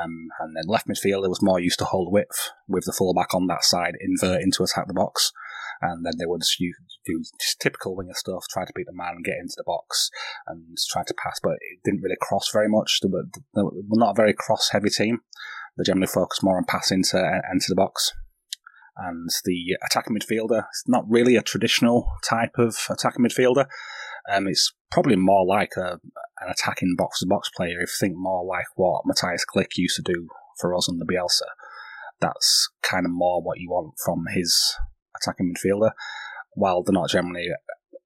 [0.00, 3.46] Um, and then left midfielder was more used to hold width with the fullback on
[3.48, 5.32] that side, invert into attack the box.
[5.80, 6.42] and then they would
[7.04, 10.10] do, just typical winger stuff, try to beat the man, get into the box,
[10.46, 13.00] and try to pass, but it didn't really cross very much.
[13.02, 15.20] They were, they were not a very cross-heavy team.
[15.76, 18.12] They generally focus more on passing to enter the box.
[18.96, 23.66] And the attacking midfielder, it's not really a traditional type of attacking midfielder.
[24.30, 25.98] Um, it's probably more like a,
[26.40, 27.80] an attacking box to box player.
[27.80, 30.28] If you think more like what Mateusz Klich used to do
[30.58, 31.48] for us under Bielsa,
[32.20, 34.76] that's kind of more what you want from his
[35.20, 35.92] attacking midfielder.
[36.54, 37.48] While they're not generally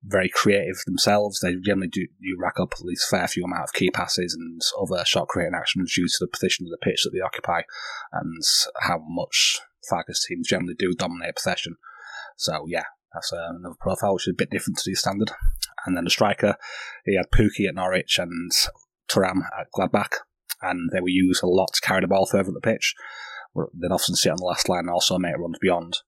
[0.05, 3.64] very creative themselves, they generally do you rack up at least a fair few amount
[3.64, 7.03] of key passes and other shot creating actions due to the position of the pitch
[7.03, 7.62] that they occupy
[8.12, 8.42] and
[8.81, 11.77] how much Farke's teams generally do dominate possession.
[12.37, 15.33] So yeah, that's uh, another profile which is a bit different to the standard.
[15.85, 16.57] And then the striker,
[17.05, 18.51] he had Pukki at Norwich and
[19.09, 20.16] Thuram at Gladbach,
[20.61, 22.94] and they were used a lot to carry the ball further up the pitch.
[23.55, 25.99] They'd often sit on the last line and also make runs beyond.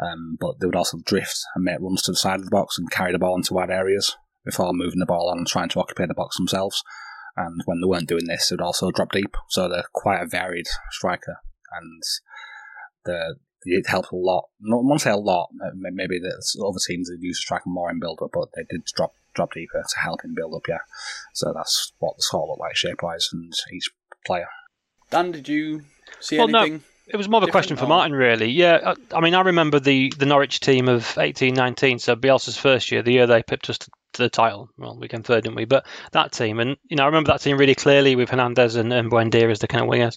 [0.00, 2.78] Um, but they would also drift and make runs to the side of the box
[2.78, 5.80] and carry the ball into wide areas before moving the ball on and trying to
[5.80, 6.82] occupy the box themselves.
[7.36, 9.36] And when they weren't doing this, they'd also drop deep.
[9.50, 11.36] So they're quite a varied striker.
[11.72, 12.02] And
[13.08, 14.44] the it helped a lot.
[14.60, 15.48] Not want to say a lot.
[15.74, 18.84] Maybe the other teams that used to strike more in build up, but they did
[18.94, 20.62] drop drop deeper to help in build up.
[20.68, 20.78] Yeah,
[21.34, 23.90] so that's what the score looked like shape wise and each
[24.26, 24.48] player.
[25.10, 25.82] Dan, did you
[26.20, 26.78] see well, anything?
[26.78, 26.80] No.
[27.10, 28.50] It was more of a question for Martin, really.
[28.50, 31.98] Yeah, I, I, mean, I remember the, the Norwich team of eighteen nineteen.
[31.98, 34.68] so Bielsa's first year, the year they pipped us to, to, the title.
[34.76, 35.64] Well, we came third, didn't we?
[35.64, 38.92] But that team, and you know, I remember that team really clearly with Hernandez and,
[38.92, 40.16] and Buendia as the kind of wingers,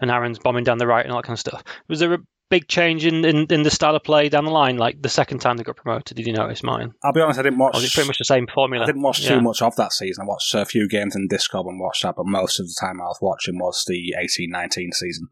[0.00, 1.62] and Aarons bombing down the right and all that kind of stuff.
[1.88, 2.18] Was there a
[2.52, 5.38] big change in, in, in, the style of play down the line, like the second
[5.38, 6.16] time they got promoted?
[6.16, 6.92] Did you notice, Martin?
[7.02, 7.74] I'll be honest, I didn't watch.
[7.74, 8.84] Or was it pretty much the same formula?
[8.84, 9.40] I didn't watch too yeah.
[9.40, 10.24] much of that season.
[10.24, 13.00] I watched a few games in Discord and watched that, but most of the time
[13.00, 15.28] I was watching was the eighteen nineteen season.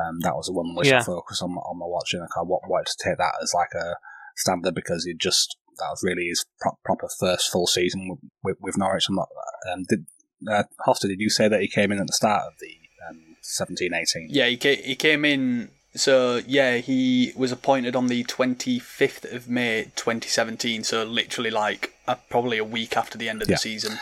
[0.00, 1.00] Um, that was the one which yeah.
[1.00, 2.20] I focused on, on my watching.
[2.20, 3.96] I wanted to take that as like a
[4.34, 8.76] standard because it just that was really his pro- proper first full season with, with,
[8.76, 9.08] Norwich.
[9.08, 9.28] I'm not.
[9.72, 10.06] Um, did
[10.50, 10.64] uh,
[11.00, 12.74] did you say that he came in at the start of the
[13.08, 14.28] um, 17 18?
[14.30, 19.48] Yeah, he came, he came in so yeah, he was appointed on the 25th of
[19.48, 20.84] May 2017.
[20.84, 23.54] So literally like uh, probably a week after the end of yeah.
[23.54, 23.98] the season.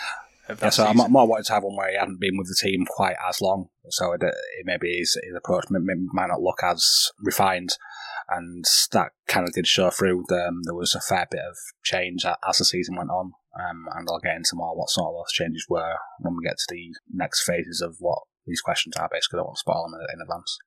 [0.48, 1.00] Of yeah, so season.
[1.00, 3.40] I might wanted to have one where he hadn't been with the team quite as
[3.40, 7.70] long, so it, it maybe his, his approach might not look as refined,
[8.36, 10.24] and that kind of did show through.
[10.30, 14.08] Um, there was a fair bit of change as the season went on, um, and
[14.10, 16.94] I'll get into more what sort of those changes were when we get to the
[17.12, 19.08] next phases of what these questions are.
[19.10, 20.58] Basically, I don't want to spoil them in advance.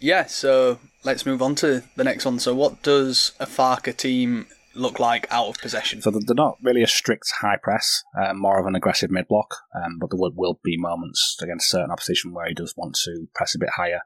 [0.00, 2.38] Yeah, so let's move on to the next one.
[2.38, 6.00] So, what does a Farke team look like out of possession?
[6.02, 9.56] So, they're not really a strict high press, uh, more of an aggressive mid block,
[9.74, 13.26] um, but there will, will be moments against certain opposition where he does want to
[13.34, 14.00] press a bit higher,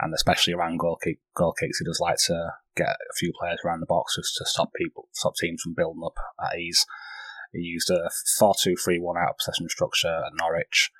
[0.00, 3.60] and especially around goal, kick, goal kicks, he does like to get a few players
[3.64, 6.86] around the box just to stop people, stop teams from building up at ease.
[7.52, 10.90] He used a 4 2 3 1 out of possession structure at Norwich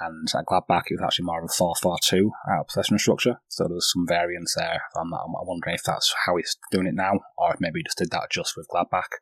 [0.00, 3.64] and at Gladbach it was actually more of a 4-4-2 out of possession structure, so
[3.64, 4.82] there was some variance there.
[4.96, 7.98] I'm, I'm, wondering if that's how he's doing it now, or if maybe he just
[7.98, 9.20] did that just with Gladbach,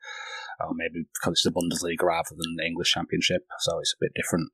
[0.60, 4.12] or maybe because it's the Bundesliga rather than the English Championship, so it's a bit
[4.14, 4.50] different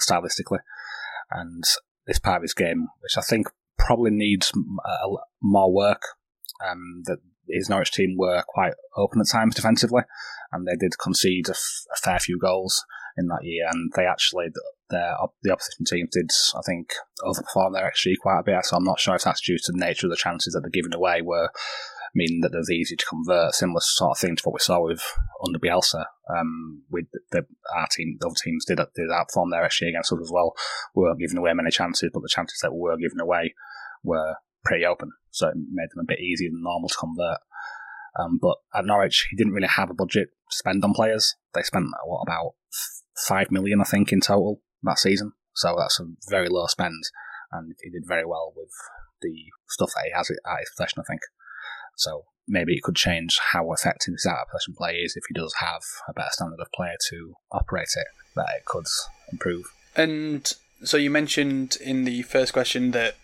[0.00, 0.60] stylistically.
[1.30, 1.64] And
[2.06, 4.52] this part of his game, which I think probably needs
[5.42, 6.02] more work,
[6.68, 10.02] um, that his Norwich team were quite open at times defensively,
[10.52, 12.84] and they did concede a, f- a fair few goals
[13.16, 14.46] in that year, and they actually
[14.88, 18.64] the opposition team did I think overperform their XG quite a bit.
[18.64, 20.70] So I'm not sure if that's due to the nature of the chances that they're
[20.70, 21.50] giving away, were
[22.16, 23.54] meaning that they're easy to convert.
[23.54, 25.02] Similar sort of thing to what we saw with
[25.44, 26.06] under Bielsa.
[26.34, 30.18] Um, with the, our team, the other teams did did outperform their XG against us
[30.20, 30.54] as well.
[30.94, 33.54] We weren't giving away many chances, but the chances that we were giving away
[34.02, 37.38] were pretty open, so it made them a bit easier than normal to convert.
[38.18, 41.34] Um, but at Norwich, he didn't really have a budget to spend on players.
[41.54, 42.54] They spent what about
[43.28, 45.32] five million, I think, in total that season.
[45.54, 47.04] So that's a very low spend,
[47.52, 48.72] and he did very well with
[49.20, 49.34] the
[49.68, 51.20] stuff that he has at his possession, I think.
[51.96, 55.34] So maybe it could change how effective his out of possession play is if he
[55.34, 58.06] does have a better standard of player to operate it,
[58.36, 58.86] that it could
[59.32, 59.64] improve.
[59.96, 60.50] And
[60.84, 63.16] so you mentioned in the first question that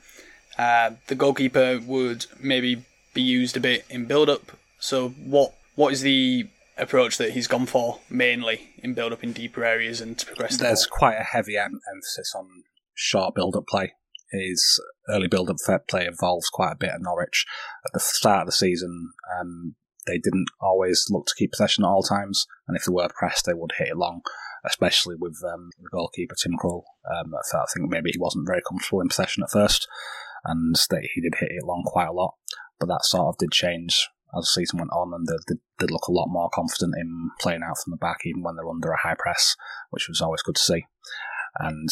[0.58, 4.52] uh, the goalkeeper would maybe be used a bit in build up.
[4.80, 9.32] So what what is the approach that he's gone for mainly in build up in
[9.32, 10.56] deeper areas and to progress.
[10.56, 10.98] The There's ball.
[10.98, 12.48] quite a heavy em- emphasis on
[12.94, 13.94] short build up play.
[14.32, 17.44] His early build up play involves quite a bit at Norwich.
[17.84, 19.76] At the start of the season, um,
[20.06, 23.46] they didn't always look to keep possession at all times, and if they were pressed,
[23.46, 24.22] they would hit it long,
[24.64, 26.82] especially with um, the goalkeeper Tim Krul.
[27.08, 29.86] Um, I think maybe he wasn't very comfortable in possession at first,
[30.44, 30.76] and
[31.14, 32.34] he did hit it long quite a lot.
[32.80, 36.08] But that sort of did change as the season went on, and they did look
[36.08, 38.98] a lot more confident in playing out from the back, even when they're under a
[38.98, 39.56] high press,
[39.90, 40.86] which was always good to see.
[41.58, 41.88] And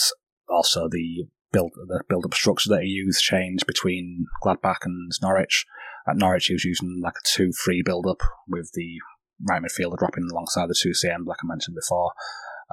[0.48, 5.66] also the build the build up structure that he used changed between Gladbach and Norwich.
[6.08, 8.98] At Norwich, he was using like a two three build up with the
[9.48, 12.12] right midfielder dropping alongside the two CM, like I mentioned before,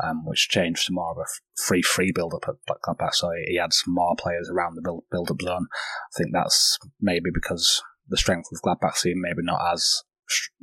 [0.04, 3.14] um, which changed to more of a free free build up at Gladbach.
[3.14, 5.68] So he had some more players around the build build up zone.
[5.72, 10.04] I think that's maybe because the strength of Gladbach's team maybe not as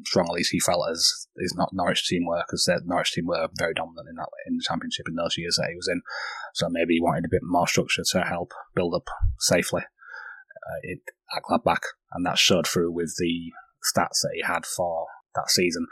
[0.04, 4.08] strongly he felt as his not Norwich team were because Norwich team were very dominant
[4.08, 6.02] in that in the championship in those years that he was in.
[6.54, 9.08] So maybe he wanted a bit more structure to help build up
[9.38, 13.52] safely uh, at Gladbach, and that showed through with the
[13.84, 15.86] stats that he had for that season.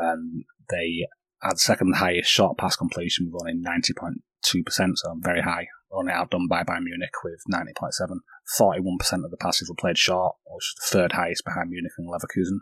[0.00, 1.06] Um, they
[1.42, 5.68] had second highest short pass completion with only 90.2%, so very high.
[5.92, 8.18] Only outdone by Bayern Munich with 90.7.
[8.60, 12.08] 41% of the passes were played short, which was the third highest behind Munich and
[12.08, 12.60] Leverkusen.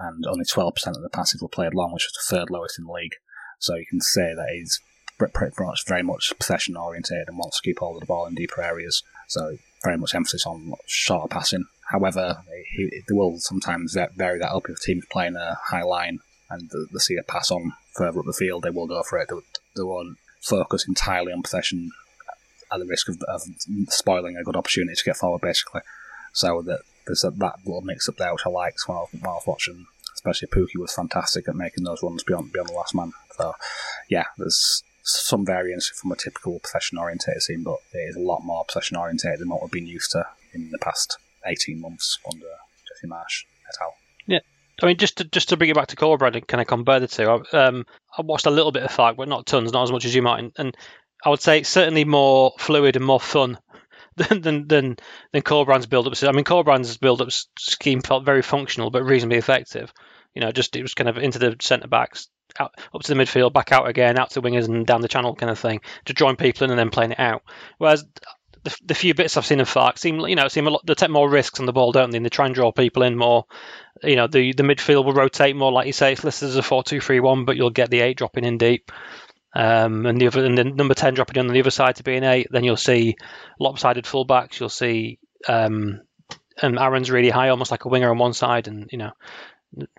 [0.00, 2.86] And only 12% of the passes were played long, which was the third lowest in
[2.86, 3.14] the league.
[3.58, 4.80] So you can say that he's
[5.18, 8.34] pretty much very much possession oriented and wants to keep hold of the ball in
[8.34, 9.02] deeper areas.
[9.28, 11.66] So very much emphasis on shorter passing.
[11.90, 12.42] However,
[12.76, 16.20] he, they will sometimes vary that up if the team is playing a high line
[16.48, 19.28] and they see a pass on further up the field, they will go for it.
[19.28, 19.36] They,
[19.76, 21.90] they won't focus entirely on possession
[22.72, 23.42] at the risk of, of,
[23.88, 25.82] spoiling a good opportunity to get forward, basically.
[26.32, 29.46] So that there's that little mix up there which I liked while, while I was
[29.46, 29.86] watching.
[30.14, 33.12] Especially Pukki was fantastic at making those runs beyond beyond the last man.
[33.36, 33.54] So
[34.08, 38.40] yeah, there's some variance from a typical possession orientated team, but it is a lot
[38.44, 42.46] more possession orientated than what we've been used to in the past 18 months under
[42.88, 43.94] Jesse Marsch et al.
[44.26, 44.40] Yeah.
[44.82, 47.00] I mean, just to just to bring it back to Corberán and kind of compare
[47.00, 47.86] the two, I, um,
[48.16, 50.22] I watched a little bit of Farke, but not tons, not as much as you
[50.22, 50.52] might.
[50.56, 50.76] And
[51.24, 53.58] I would say it's certainly more fluid and more fun
[54.16, 54.96] than than than,
[55.32, 56.14] than Corberán's build-up.
[56.22, 59.92] I mean, Corberán's build-up scheme felt very functional, but reasonably effective.
[60.34, 63.20] You know, just it was kind of into the centre backs, out, up to the
[63.20, 66.12] midfield, back out again, out to wingers and down the channel kind of thing, to
[66.12, 67.42] drawing people in and then playing it out.
[67.78, 68.04] Whereas
[68.62, 70.86] the, the few bits I've seen of Farke seem, you know, seem a lot.
[70.86, 72.18] They take more risks on the ball, don't they?
[72.18, 73.46] And they try and draw people in more.
[74.02, 76.12] You know, the the midfield will rotate more, like you say.
[76.12, 78.92] It's listed as a four-two-three-one, but you'll get the eight dropping in deep.
[79.52, 82.16] Um, and the other, and the number ten dropping on the other side to be
[82.16, 82.48] an eight.
[82.50, 83.16] Then you'll see
[83.58, 84.60] lopsided fullbacks.
[84.60, 86.02] You'll see um,
[86.62, 89.12] and Aarons really high, almost like a winger on one side, and you know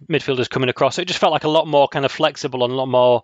[0.09, 0.95] midfielders coming across.
[0.95, 3.23] So it just felt like a lot more kind of flexible and a lot more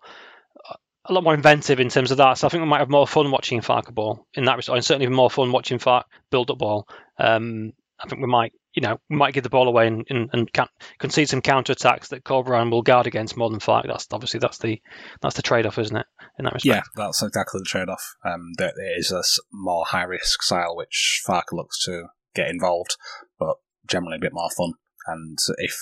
[1.10, 2.38] a lot more inventive in terms of that.
[2.38, 4.86] So I think we might have more fun watching Farke ball in that respect, and
[4.86, 6.88] certainly more fun watching Farke build up ball.
[7.18, 10.54] Um, I think we might, you know, might give the ball away and, and, and
[10.54, 10.68] can,
[11.00, 13.88] concede some counter attacks that Corberán will guard against more than Farke.
[13.88, 14.80] That's obviously that's the
[15.20, 16.06] that's the trade off, isn't it?
[16.38, 16.86] In that respect.
[16.96, 18.16] Yeah, that's exactly the trade off.
[18.24, 22.98] Um, a more high risk style which Farke looks to get involved,
[23.40, 23.56] but
[23.90, 24.74] generally a bit more fun.
[25.08, 25.76] And if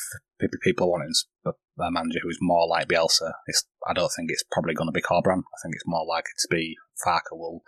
[0.63, 1.11] people are wanting
[1.45, 3.33] a manager who's more like Bielsa,
[3.85, 5.39] I don't think it's probably going to be Corberán.
[5.39, 7.61] I think it's more likely to be Farke will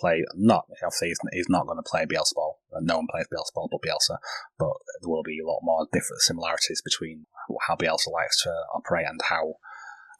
[0.00, 2.60] play not obviously he's, he's not going to play Bielsa ball.
[2.80, 4.18] No one plays Bielsa ball but Bielsa,
[4.58, 7.26] but there will be a lot more different similarities between
[7.66, 9.54] how Bielsa likes to operate and how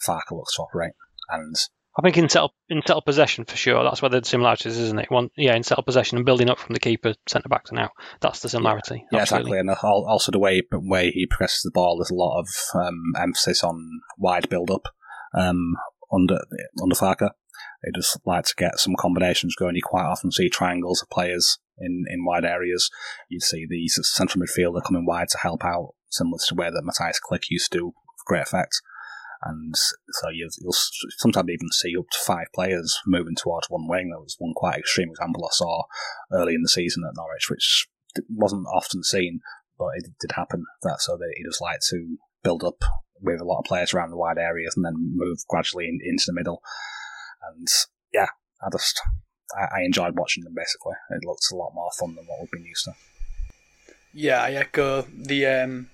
[0.06, 0.92] Farke looks to operate.
[1.28, 1.56] And
[1.98, 3.82] I think in settle in settle possession for sure.
[3.82, 5.10] That's where the similarities, isn't it?
[5.10, 7.90] One, yeah, in settle possession and building up from the keeper, centre back to now.
[8.20, 9.04] That's the similarity.
[9.10, 9.58] Yeah, exactly.
[9.58, 13.64] And also the way way he progresses the ball, there's a lot of um, emphasis
[13.64, 14.88] on wide build up
[15.34, 15.74] um,
[16.12, 16.38] under
[16.80, 17.30] under Farke.
[17.84, 19.76] He just like to get some combinations going.
[19.76, 22.90] You quite often see triangles of players in, in wide areas.
[23.28, 26.84] You see the central midfielder coming wide to help out, similar to the way that
[26.84, 27.94] Mateusz Klich used to do with
[28.26, 28.80] great effect
[29.42, 34.10] and so you, will sometimes even see up to five players moving towards one wing.
[34.10, 35.82] There was one quite extreme example I saw
[36.32, 37.88] early in the season at Norwich, which
[38.28, 39.40] wasn't often seen,
[39.78, 40.64] but it did happen.
[40.82, 42.82] That so that he does like to build up
[43.20, 46.24] with a lot of players around the wide areas and then move gradually in, into
[46.26, 46.60] the middle.
[47.42, 47.68] And
[48.12, 48.28] yeah,
[48.62, 49.00] I just
[49.56, 50.54] I, I enjoyed watching them.
[50.54, 52.92] Basically, it looks a lot more fun than what we've been used to.
[54.12, 55.90] Yeah, I echo the um,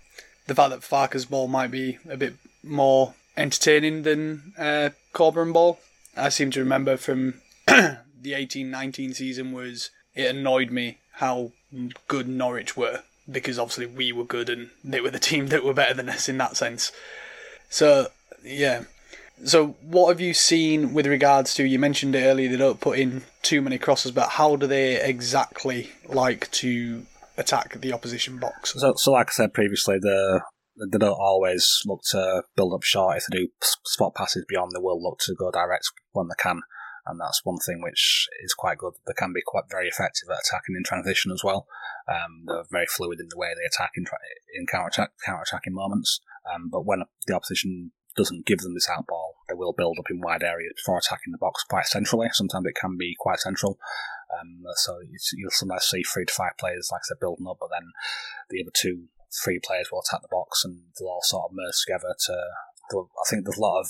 [0.46, 5.78] the fact that Farke's ball might be a bit more entertaining than uh, Corberán Ball.
[6.16, 7.34] I seem to remember from
[7.66, 11.52] the eighteen nineteen season was it annoyed me how
[12.08, 15.74] good Norwich were because obviously we were good and they were the team that were
[15.74, 16.92] better than us in that sense.
[17.68, 18.08] So
[18.44, 18.84] yeah.
[19.44, 22.98] So what have you seen with regards to you mentioned it earlier they don't put
[22.98, 27.04] in too many crosses but how do they exactly like to
[27.36, 28.74] attack the opposition box?
[28.76, 30.42] So, so like I said previously the
[30.92, 33.18] they don't always look to build up short.
[33.18, 33.48] If they do
[33.84, 36.62] spot passes beyond, they will look to go direct when they can.
[37.06, 38.94] and that's one thing which is quite good.
[39.06, 41.66] They can be quite very effective at attacking in transition as well.
[42.08, 44.18] Um, they're very fluid in the way they attack in, tra-
[44.54, 46.20] in counter counter attacking moments.
[46.52, 50.10] Um, but when the opposition doesn't give them this out ball, they will build up
[50.10, 52.28] in wide areas before attacking the box quite centrally.
[52.32, 53.78] Sometimes it can be quite central.
[54.32, 54.98] Um, so
[55.36, 57.92] you'll sometimes see three to five players, like I said, building up, but then
[58.50, 59.06] the other two,
[59.44, 62.32] three players will attack the box and they'll all sort of merge together to.
[62.92, 63.88] I think there's a lot of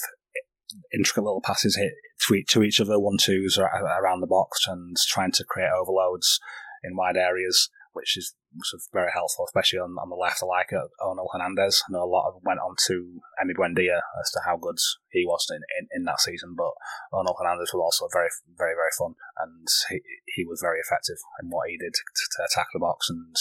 [0.92, 1.92] intricate little passes hit
[2.26, 6.38] to each, to each other, one twos around the box, and trying to create overloads
[6.84, 10.42] in wide areas which is sort of very helpful, especially on, on the left.
[10.42, 11.82] I like uh, Onel Hernandez.
[11.88, 14.78] I know a lot of went on to Emi Buendia as to how good
[15.10, 16.72] he was in, in, in that season, but
[17.12, 20.00] Onel Hernandez was also very, very, very fun, and he,
[20.36, 23.34] he was very effective in what he did to, to attack the box and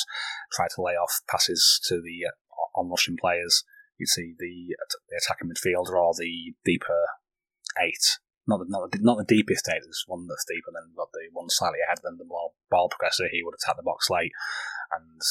[0.51, 3.63] try to lay off passes to the uh, on rushing players.
[3.99, 4.75] You see the,
[5.09, 7.05] the attacking midfielder or the deeper
[7.79, 8.17] eight
[8.47, 9.81] not the, not the, not the deepest eight.
[9.83, 11.99] There's one that's deeper than got the one slightly ahead.
[12.03, 14.31] Then the ball, ball progressor, he would attack the box late,
[14.91, 15.21] and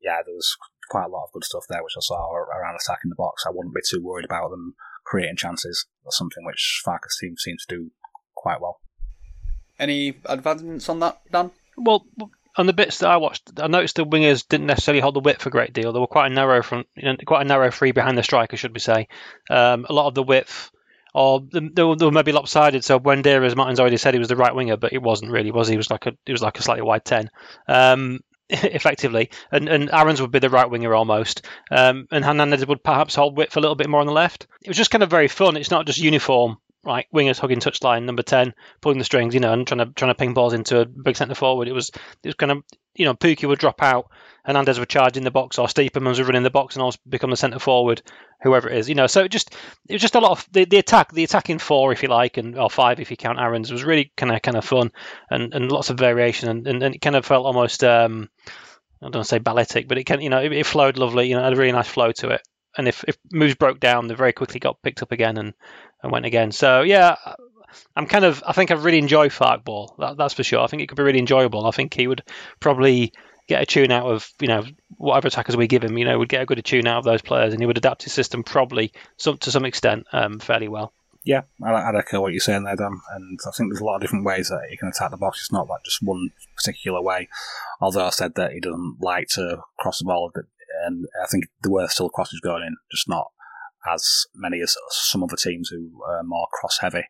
[0.00, 0.56] yeah, there was
[0.88, 3.44] quite a lot of good stuff there, which I saw around attacking the box.
[3.46, 5.86] I wouldn't be too worried about them creating chances.
[6.04, 7.90] That's something which Farke's team seems to do
[8.34, 8.80] quite well.
[9.78, 11.50] Any advancements on that, Dan?
[11.76, 12.06] Well,
[12.56, 15.46] on the bits that I watched, I noticed the wingers didn't necessarily hold the width
[15.46, 15.92] a great deal.
[15.92, 18.56] They were quite a narrow front, you know, quite a narrow free behind the striker,
[18.56, 19.08] should we say?
[19.50, 20.70] Um, a lot of the width
[21.14, 22.84] or they they maybe lopsided.
[22.84, 25.50] So Buendia, as Martin's already said, he was the right winger, but it wasn't really,
[25.50, 25.74] was he?
[25.74, 27.30] He was like a he was like a slightly wide ten.
[27.68, 32.84] Um, effectively, and and Aarons would be the right winger almost, um, and Hernandez would
[32.84, 34.46] perhaps hold for a little bit more on the left.
[34.62, 35.56] It was just kind of very fun.
[35.56, 39.52] It's not just uniform like wingers hugging touchline, number ten pulling the strings, you know,
[39.52, 41.68] and trying to trying to ping balls into a big centre forward.
[41.68, 42.64] It was it was kind of
[42.94, 44.10] you know Pukki would drop out,
[44.44, 46.98] Hernandez would charge in the box, or Stiepermans would run in the box and also
[47.08, 48.02] become the centre forward,
[48.42, 49.06] whoever it is, you know.
[49.06, 49.54] So it just
[49.88, 52.36] it was just a lot of the, the attack, the attacking four, if you like,
[52.36, 54.92] and or five if you count Aarons, was really kind of kind of fun
[55.30, 58.28] and, and lots of variation, and, and, and it kind of felt almost um,
[59.00, 61.28] I don't want to say balletic, but it can you know it, it flowed lovely,
[61.28, 62.42] you know, had a really nice flow to it
[62.76, 65.54] and if, if moves broke down, they very quickly got picked up again and,
[66.02, 66.52] and went again.
[66.52, 67.16] So yeah,
[67.96, 69.94] I'm kind of I think I really enjoy Farke Ball.
[69.98, 70.60] That, that's for sure.
[70.60, 71.66] I think it could be really enjoyable.
[71.66, 72.22] I think he would
[72.60, 73.12] probably
[73.48, 74.64] get a tune out of you know
[74.96, 75.98] whatever attackers we give him.
[75.98, 78.02] You know, would get a good tune out of those players, and he would adapt
[78.02, 80.92] his system probably some to some extent um, fairly well.
[81.24, 83.00] Yeah, I, I echo what you're saying there, Dan.
[83.14, 85.40] And I think there's a lot of different ways that he can attack the box.
[85.40, 87.28] It's not like just one particular way.
[87.80, 90.32] Although I said that he doesn't like to cross the ball
[90.84, 93.30] and I think there were still crosses going in, just not
[93.90, 97.04] as many as some other teams who are more cross heavy.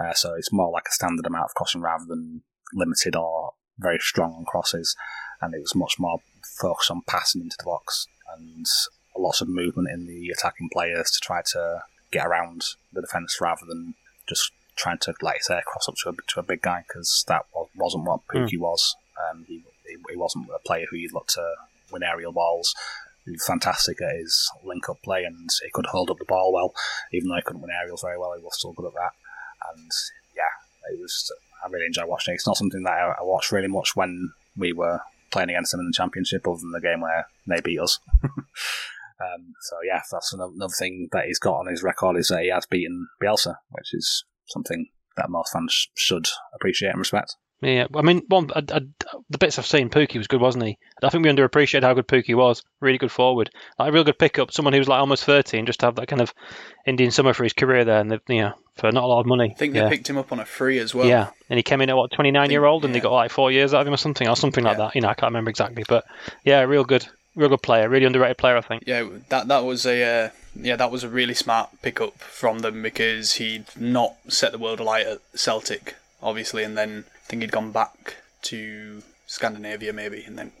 [0.00, 2.42] Uh, so it's more like a standard amount of crossing rather than
[2.72, 4.96] limited or very strong on crosses.
[5.40, 6.20] And it was much more
[6.60, 8.66] focused on passing into the box and
[9.16, 11.80] lots of movement in the attacking players to try to
[12.10, 13.94] get around the defence rather than
[14.28, 17.42] just trying to, like say, cross up to a, to a big guy because that
[17.76, 18.60] wasn't what Pukki mm.
[18.60, 18.94] was.
[19.30, 19.62] Um, he,
[20.08, 21.54] he wasn't a player who you'd look to
[21.90, 22.74] win aerial balls.
[23.46, 26.74] Fantastic at his link up play and he could hold up the ball well.
[27.12, 29.10] Even though he couldn't win aerials very well, he was still good at that.
[29.74, 29.90] And
[30.34, 31.30] yeah, it was.
[31.64, 32.36] I really enjoy watching it.
[32.36, 35.80] It's not something that I, I watched really much when we were playing against them
[35.80, 37.98] in the championship, other than the game where they beat us.
[38.24, 42.48] um, so yeah, that's another thing that he's got on his record is that he
[42.48, 44.86] has beaten Bielsa, which is something
[45.16, 47.36] that most fans should appreciate and respect.
[47.60, 48.80] Yeah, I mean, one I, I,
[49.30, 50.78] the bits I've seen, Pukki was good, wasn't he?
[51.02, 52.62] I think we underappreciate how good Pukki was.
[52.78, 54.52] Really good forward, like a real good pickup.
[54.52, 56.32] Someone who was like almost thirty and just to have that kind of
[56.86, 59.50] Indian summer for his career there, and you know, for not a lot of money.
[59.50, 59.88] I think they yeah.
[59.88, 61.08] picked him up on a free as well.
[61.08, 63.00] Yeah, and he came in at what twenty nine year old, and yeah.
[63.00, 64.94] they got like four years out of him or something, or something like that.
[64.94, 66.04] You know, I can't remember exactly, but
[66.44, 68.84] yeah, real good, real good player, really underrated player, I think.
[68.86, 72.82] Yeah, that that was a uh, yeah that was a really smart pickup from them
[72.82, 77.72] because he'd not set the world alight at Celtic, obviously, and then think he'd gone
[77.72, 80.52] back to Scandinavia maybe, and then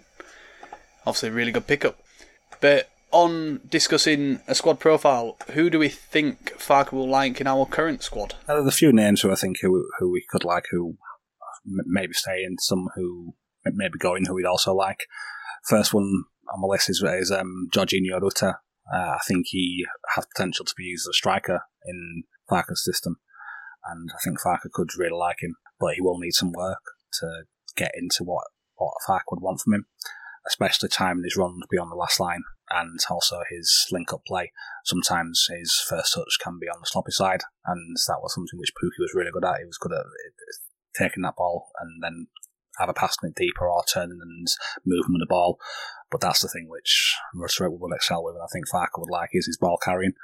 [1.06, 1.98] obviously a really good pickup.
[2.60, 7.64] But on discussing a squad profile, who do we think Farke will like in our
[7.66, 8.34] current squad?
[8.46, 10.98] Uh, there's a few names who I think who who we could like, who
[11.64, 15.06] maybe stay in, some who maybe go in, who we'd also like.
[15.64, 18.60] First one on my list is, is um, Georginio Rutter.
[18.92, 23.16] Uh, I think he has potential to be used as a striker in Farke's system,
[23.84, 26.82] and I think Farke could really like him, but he will need some work
[27.20, 27.44] to
[27.76, 28.44] get into what,
[28.76, 28.92] what
[29.30, 29.86] would want from him,
[30.46, 34.52] especially timing his runs beyond the last line and also his link up play.
[34.84, 38.74] Sometimes his first touch can be on the sloppy side, and that was something which
[38.74, 39.60] Pukki was really good at.
[39.60, 40.04] He was good at
[40.96, 42.26] taking that ball and then
[42.80, 44.46] either passing it deeper or turning and
[44.84, 45.58] moving with the ball.
[46.10, 49.30] But that's the thing which Rutter will excel with, and I think Farke would like
[49.32, 50.14] is his ball carrying.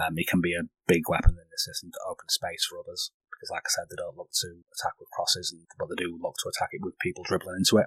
[0.00, 3.12] Um, he can be a big weapon in the system to open space for others
[3.44, 6.18] because, like I said, they don't look to attack with crosses, and, but they do
[6.20, 7.86] look to attack it with people dribbling into it,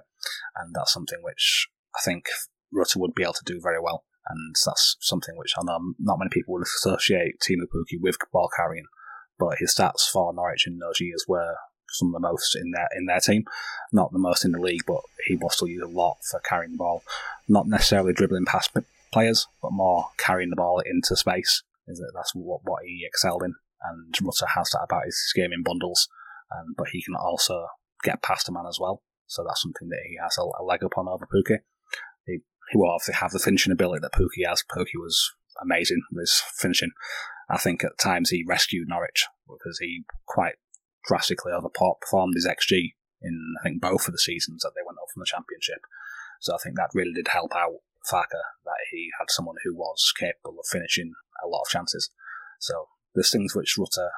[0.56, 2.26] and that's something which I think
[2.72, 4.04] Rutter would be able to do very well.
[4.28, 8.50] And that's something which I know not many people would associate Teemu Pukki with ball
[8.54, 8.84] carrying,
[9.38, 11.54] but his stats for Norwich in those years were
[11.88, 13.44] some of the most in their in their team.
[13.90, 16.72] Not the most in the league, but he was still used a lot for carrying
[16.72, 17.02] the ball.
[17.48, 18.76] Not necessarily dribbling past
[19.12, 21.62] players, but more carrying the ball into space.
[21.86, 23.54] Is that that's what, what he excelled in.
[23.82, 26.08] And Rutter has that about his game in bundles,
[26.52, 27.66] um, but he can also
[28.02, 29.02] get past a man as well.
[29.26, 31.58] So that's something that he has a, a leg up on over Pukki.
[32.26, 32.38] He,
[32.70, 34.64] he will obviously have the finishing ability that Pukki has.
[34.64, 35.30] Pukki was
[35.62, 36.90] amazing with his finishing.
[37.48, 40.56] I think at times he rescued Norwich because he quite
[41.06, 45.08] drastically overperformed his XG in I think both of the seasons that they went up
[45.12, 45.80] from the championship.
[46.40, 48.30] So I think that really did help out Farke
[48.64, 51.12] that he had someone who was capable of finishing
[51.44, 52.10] a lot of chances.
[52.60, 52.86] So
[53.18, 54.10] there's things which Rutter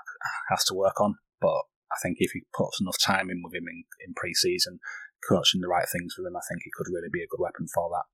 [0.51, 3.65] has to work on, but I think if he puts enough time in with him
[3.65, 4.79] in, in pre-season,
[5.27, 7.67] coaching the right things with him, I think he could really be a good weapon
[7.73, 8.05] for that.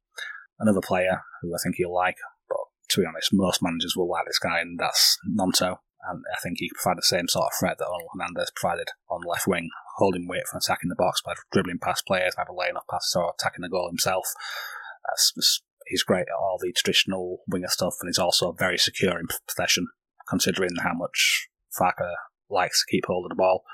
[0.61, 2.17] Another player who I think he'll like,
[2.49, 5.83] but to be honest, most managers will like this guy, and that's Gnonto.
[6.09, 8.87] And I think he can provide the same sort of threat that Onel Hernandez provided
[9.11, 12.55] on the left wing, holding weight for attacking the box by dribbling past players, either
[12.55, 14.33] laying off passes or attacking the goal himself.
[15.89, 19.89] he's great at all the traditional winger stuff, and he's also very secure in possession,
[20.29, 21.49] considering how much
[21.79, 22.15] Farke
[22.51, 23.65] likes to keep hold of the ball.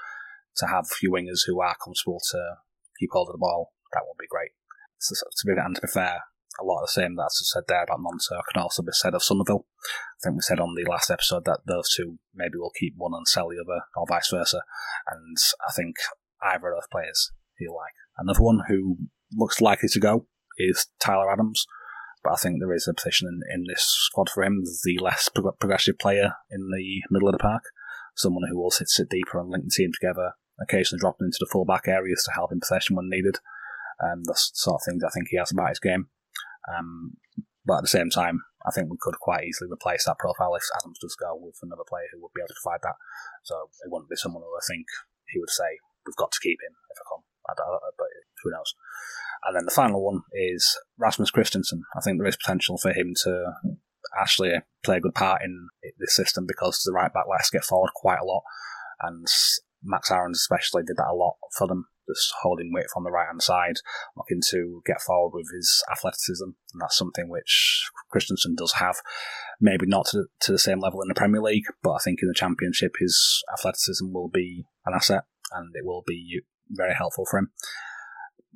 [0.59, 2.57] To have a few wingers who are comfortable to
[2.98, 4.50] keep hold of the ball, that would be great.
[4.98, 6.20] So, to be, and to be fair,
[6.61, 9.22] a lot of the same that's said there about Gnonto can also be said of
[9.22, 9.66] Summerville.
[9.84, 13.12] I think we said on the last episode that those two maybe will keep one
[13.14, 14.62] and sell the other, or vice versa.
[15.11, 15.36] And
[15.66, 15.96] I think
[16.42, 17.94] either of those players he'll like.
[18.18, 18.98] Another one who
[19.32, 20.26] looks likely to go
[20.59, 21.66] is Tyler Adams,
[22.23, 25.29] but I think there is a position in, in this squad for him, the less
[25.29, 27.64] progressive player in the middle of the park,
[28.16, 31.49] someone who will sit, sit deeper and link the team together, occasionally dropping into the
[31.51, 33.39] full back areas to help in possession when needed.
[34.03, 36.09] Um, the sort of things I think he has about his game.
[36.66, 37.18] Um,
[37.64, 40.66] but at the same time, I think we could quite easily replace that profile if
[40.79, 42.99] Adams does go with another player who would be able to provide that.
[43.43, 44.87] So it wouldn't be someone who I think
[45.31, 47.23] he would say, we've got to keep him if I come.
[47.47, 47.53] I
[47.99, 48.11] but
[48.43, 48.75] who knows?
[49.45, 51.80] And then the final one is Rasmus Kristensen.
[51.97, 53.53] I think there is potential for him to
[54.20, 54.53] actually
[54.84, 55.68] play a good part in
[55.99, 58.43] this system because the right back likes to get forward quite a lot.
[59.01, 59.26] And
[59.82, 63.26] Max Aarons especially did that a lot for them just holding weight from the right
[63.26, 63.76] hand side,
[64.16, 66.45] looking to get forward with his athleticism.
[66.45, 68.97] And that's something which Kristensen does have.
[69.61, 72.28] Maybe not to, to the same level in the Premier League, but I think in
[72.28, 77.38] the Championship his athleticism will be an asset and it will be very helpful for
[77.38, 77.53] him.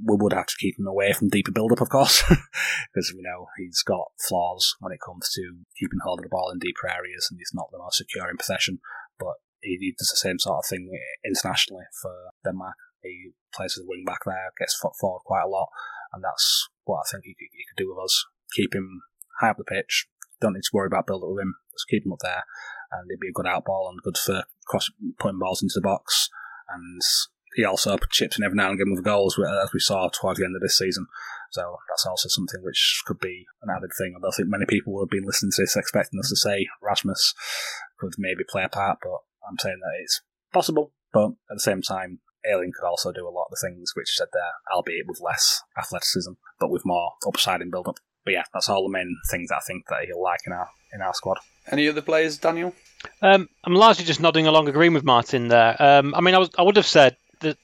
[0.04, 2.22] We would have to keep him away from deeper build up, of course,
[2.92, 6.50] because we know he's got flaws when it comes to keeping hold of the ball
[6.50, 8.80] in deeper areas and he's not the most secure in possession.
[9.18, 10.90] But he does the same sort of thing
[11.24, 12.12] internationally for
[12.44, 12.76] Denmark.
[13.02, 15.68] He plays as a wing back there, gets forward quite a lot,
[16.12, 18.24] and that's what I think he, he could do with us.
[18.54, 19.02] Keep him
[19.40, 20.06] high up the pitch.
[20.40, 21.54] Don't need to worry about build up with him.
[21.72, 22.44] Just keep him up there,
[22.92, 25.80] and he'd be a good out ball and good for cross putting balls into the
[25.80, 26.28] box.
[26.68, 27.00] And
[27.56, 30.44] he also chips in every now and again with goals, as we saw towards the
[30.44, 31.06] end of this season.
[31.50, 34.14] So that's also something which could be an added thing.
[34.14, 36.68] I don't think many people would have been listening to this expecting us to say
[36.82, 37.34] Rasmus
[37.98, 40.20] could maybe play a part, but I'm saying that it's
[40.52, 40.92] possible.
[41.14, 44.14] But at the same time, Ayling could also do a lot of the things which
[44.14, 47.96] said there, albeit with less athleticism, but with more upside in build up.
[48.24, 51.00] But yeah, that's all the main things I think that he'll like in our in
[51.00, 51.38] our squad.
[51.70, 52.74] Any other players, Daniel?
[53.22, 55.76] Um, I'm largely just nodding along, agreeing with Martin there.
[55.80, 57.58] Um, I mean, I, was, I would have said that,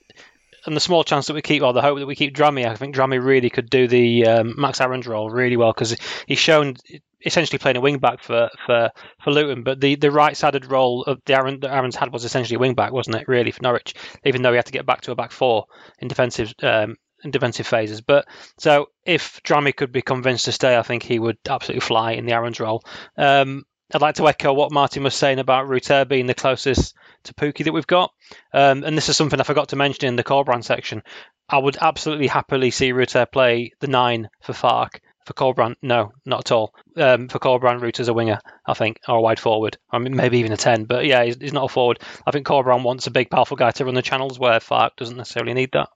[0.64, 2.76] and the small chance that we keep, or the hope that we keep Drameh, I
[2.76, 5.96] think Drameh really could do the um, Max Aarons role really well because
[6.26, 6.76] he's shown
[7.24, 8.90] essentially playing a wing back for, for,
[9.22, 12.24] for Luton, but the, the right sided role of the Aaron that Aarons had was
[12.24, 13.28] essentially a wing back, wasn't it?
[13.28, 13.94] Really for Norwich,
[14.24, 15.66] even though he had to get back to a back four
[15.98, 18.00] in defensive um, in defensive phases.
[18.00, 18.26] But
[18.58, 22.26] so if Drameh could be convinced to stay, I think he would absolutely fly in
[22.26, 22.84] the Aarons role.
[23.16, 23.64] Um,
[23.94, 26.94] I'd like to echo what Martin was saying about Rutter being the closest
[27.24, 28.12] to Pukki that we've got.
[28.52, 31.02] Um, and this is something I forgot to mention in the Corberán section.
[31.48, 36.40] I would absolutely happily see Rutter play the nine for Farke for Corberán, no, not
[36.40, 36.74] at all.
[36.96, 39.78] Um, for Corberán, Root as a winger, I think, or a wide forward.
[39.90, 42.00] I mean, maybe even a 10, but yeah, he's, he's not a forward.
[42.26, 45.16] I think Corberán wants a big, powerful guy to run the channels where Farke doesn't
[45.16, 45.88] necessarily need that.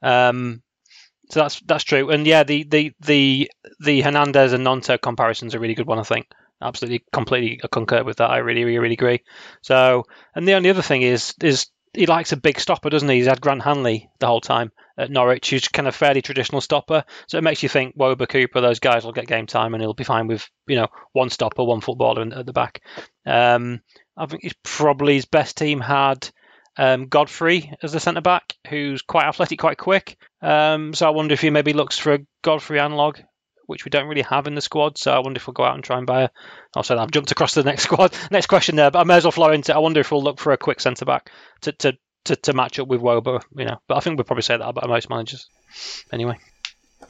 [0.00, 0.62] Um,
[1.30, 2.10] so that's that's true.
[2.10, 3.50] And yeah, the the the
[3.80, 6.26] the Hernandez and Gnonto comparisons are a really good one, I think.
[6.62, 8.30] Absolutely, completely concur with that.
[8.30, 9.22] I really, really, really agree.
[9.62, 10.04] So,
[10.34, 13.16] and the only other thing is is he likes a big stopper, doesn't he?
[13.16, 17.04] He's had Grant Hanley the whole time at Norwich, who's kind of fairly traditional stopper.
[17.28, 19.92] So it makes you think Wöber, Cooper, those guys will get game time, and he'll
[19.94, 22.82] be fine with you know one stopper, one footballer at the back.
[23.26, 23.80] Um,
[24.16, 26.28] I think he's probably his best team had
[26.76, 30.16] um, Godfrey as the centre back, who's quite athletic, quite quick.
[30.40, 33.18] Um, so I wonder if he maybe looks for a Godfrey analog,
[33.66, 34.98] which we don't really have in the squad.
[34.98, 36.28] So I wonder if we'll go out and try and buy a.
[36.74, 39.24] Also, I've jumped across to the next squad, next question there, but I may as
[39.24, 39.74] well flow into.
[39.74, 41.30] I wonder if we'll look for a quick centre back
[41.62, 43.78] to, to to to match up with Wöber, you know.
[43.88, 45.48] But I think we'll probably say that about most managers,
[46.12, 46.38] anyway.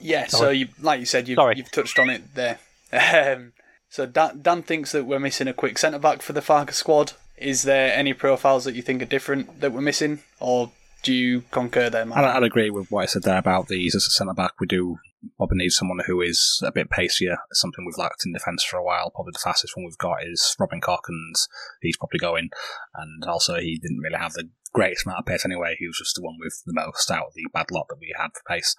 [0.00, 1.57] Yeah, so you, like you said, you've, Sorry.
[1.57, 2.59] you've touched on it there.
[2.94, 3.55] Um,
[3.88, 7.12] so Dan, Dan thinks that we're missing a quick centre back for the Farke squad.
[7.38, 10.72] Is there any profiles that you think are different that we're missing, or
[11.03, 12.24] do you concur there, I'd.
[12.24, 14.61] I'd agree with what I said there about these as a centre back.
[14.61, 14.98] We do
[15.36, 17.36] probably needs someone who is a bit pacier.
[17.52, 19.10] Something we've lacked in defence for a while.
[19.10, 21.36] Probably the fastest one we've got is Robin and
[21.80, 22.50] he's probably going.
[22.94, 25.76] And also, he didn't really have the greatest amount of pace anyway.
[25.78, 28.12] He was just the one with the most out of the bad lot that we
[28.16, 28.74] had for pace.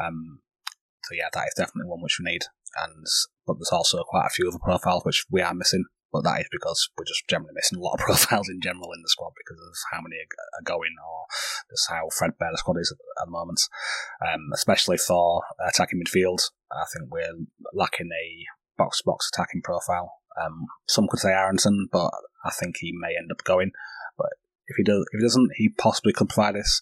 [0.00, 0.40] Um,
[1.04, 2.42] so yeah, that is definitely one which we need.
[2.82, 3.06] And
[3.46, 5.84] but there's also quite a few other profiles which we are missing.
[6.12, 9.02] But that is because we're just generally missing a lot of profiles in general in
[9.02, 11.26] the squad because of how many are going or
[11.70, 13.60] just how threadbare the squad is at, the moment.
[14.22, 18.44] Um, especially for attacking midfield, I think we're lacking a
[18.78, 20.12] box box attacking profile.
[20.40, 22.10] Um, some could say Aaronson, but
[22.44, 23.72] I think he may end up going.
[24.16, 24.30] But
[24.66, 26.80] if he does, if he doesn't, he possibly could provide this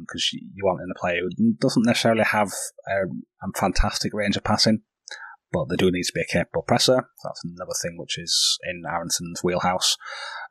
[0.00, 2.52] because you you want in a player who doesn't necessarily have
[2.86, 3.06] a,
[3.42, 4.82] a fantastic range of passing,
[5.52, 7.08] but they do need to be a capable presser.
[7.22, 9.96] That's another thing which is in Aaronson's wheelhouse.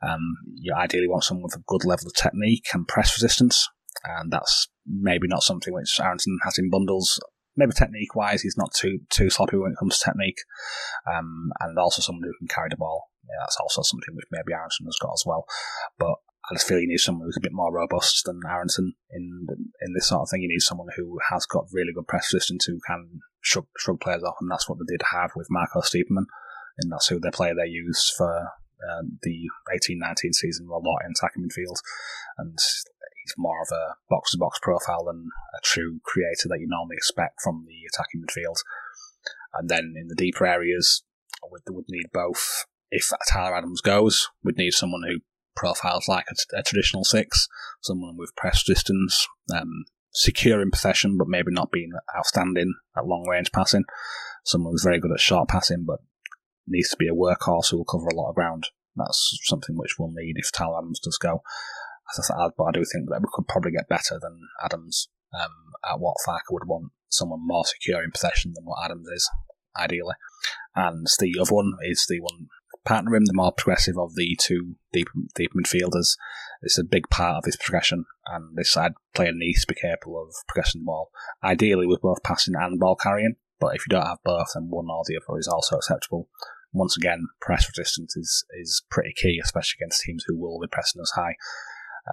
[0.00, 3.68] Um, you ideally want someone with a good level of technique and press resistance,
[4.04, 7.20] and that's maybe not something which Aaronson has in bundles.
[7.56, 10.38] Maybe technique wise, he's not too too sloppy when it comes to technique,
[11.12, 13.10] um, and also someone who can carry the ball.
[13.24, 15.44] Yeah, that's also something which maybe Aaronson has got as well.
[15.98, 16.14] But
[16.50, 19.46] I just feel you need someone who's a bit more robust than Aronson in
[19.80, 20.42] in this sort of thing.
[20.42, 24.22] You need someone who has got really good press resistance who can shrug, shrug players
[24.22, 26.26] off, and that's what they did have with Marco Stiepermann,
[26.78, 28.48] and that's who their player they used for
[28.82, 31.78] uh, the 18-19 season a lot in attacking midfield,
[32.38, 32.58] and
[33.22, 37.66] he's more of a box-to-box profile than a true creator that you normally expect from
[37.66, 38.56] the attacking midfield.
[39.54, 41.02] And then in the deeper areas,
[41.50, 42.64] we would need both.
[42.90, 45.20] If Tyler Adams goes, we'd need someone who
[45.54, 47.48] profiles like a, a traditional six,
[47.80, 53.26] someone with press distance, um, secure in possession, but maybe not being outstanding at long
[53.28, 53.84] range passing.
[54.44, 56.00] Someone who's very good at short passing, but
[56.66, 58.68] needs to be a workhorse who will cover a lot of ground.
[58.96, 61.42] That's something which we'll need if Tyler Adams does go.
[62.12, 65.08] As I said, But I do think that we could probably get better than Adams
[65.32, 65.50] um,
[65.90, 66.92] at what Farke would want.
[67.08, 69.30] Someone more secure in possession than what Adams is,
[69.76, 70.14] ideally.
[70.74, 72.48] And the other one is the one
[72.84, 76.16] partner him, the more progressive of the two deep deep midfielders.
[76.62, 80.22] It's a big part of his progression, and this side player needs to be capable
[80.22, 81.10] of progressing the ball,
[81.42, 83.34] ideally with both passing and ball carrying.
[83.58, 86.28] But if you don't have both, then one or the other is also acceptable.
[86.72, 91.02] Once again, press resistance is, is pretty key, especially against teams who will be pressing
[91.02, 91.34] us high.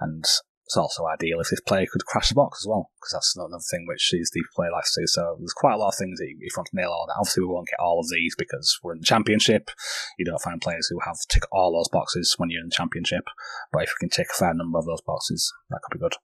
[0.00, 0.24] And
[0.70, 3.58] it's also ideal if this player could crash the box as well, because that's another
[3.72, 5.06] thing which these deep player likes to do.
[5.08, 7.16] So there's quite a lot of things that you want to nail all that.
[7.18, 9.72] Obviously, we won't get all of these because we're in the championship.
[10.16, 13.24] You don't find players who have tick all those boxes when you're in the championship.
[13.72, 16.14] But if we can tick a fair number of those boxes, that could be good.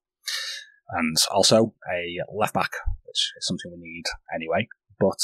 [0.91, 2.71] And also a left back,
[3.05, 4.69] which is something we need anyway.
[5.01, 5.19] But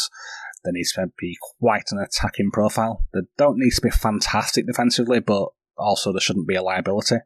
[0.64, 3.04] there needs to be quite an attacking profile.
[3.14, 5.46] They don't need to be fantastic defensively, but
[5.78, 7.18] also there shouldn't be a liability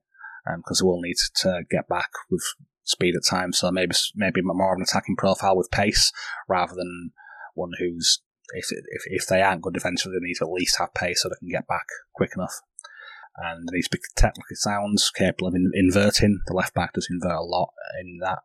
[0.49, 2.43] Um, because we will need to get back with
[2.85, 3.59] speed at times.
[3.59, 6.13] So maybe maybe more of an attacking profile with pace
[6.49, 7.11] rather than
[7.55, 8.23] one who's
[8.55, 11.29] if if, if they aren't good defensively, they need to at least have pace so
[11.29, 12.61] they can get back quick enough.
[13.37, 16.41] And they need to be technically sound, capable of in, inverting.
[16.47, 17.71] The left back does invert a lot
[18.01, 18.39] in that,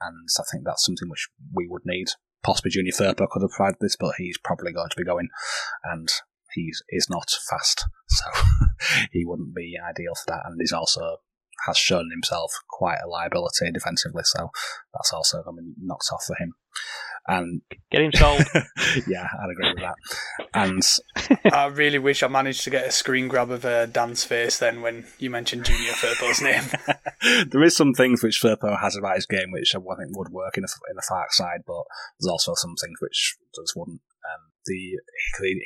[0.00, 2.08] and I think that's something which we would need.
[2.44, 5.30] Possibly Junior Firpo could have provided this, but he's probably going to be going,
[5.82, 6.08] and
[6.52, 8.26] he's is not fast, so
[9.10, 10.42] he wouldn't be ideal for that.
[10.44, 11.16] And he's also
[11.66, 14.50] has shown himself quite a liability defensively, so
[14.94, 16.54] that's also going to be knocked off for him.
[17.28, 18.42] And Get him sold.
[19.08, 19.96] yeah, I'd agree with that.
[20.54, 20.82] And
[21.52, 24.80] I really wish I managed to get a screen grab of uh, Dan's face then
[24.80, 26.64] when you mentioned Junior Firpo's name.
[27.48, 30.56] there is some things which Firpo has about his game which I think would work
[30.56, 31.82] in a, in the Farke side, but
[32.20, 34.00] there's also some things which just wouldn't.
[34.24, 34.98] Um, the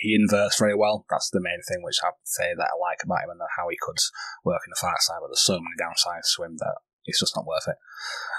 [0.00, 1.04] he, inverts very well.
[1.10, 3.76] That's the main thing which I say that I like about him and how he
[3.80, 3.98] could
[4.44, 5.18] work in the Farke side.
[5.20, 6.76] But there's so many downsides to him that
[7.06, 7.76] it's just not worth it.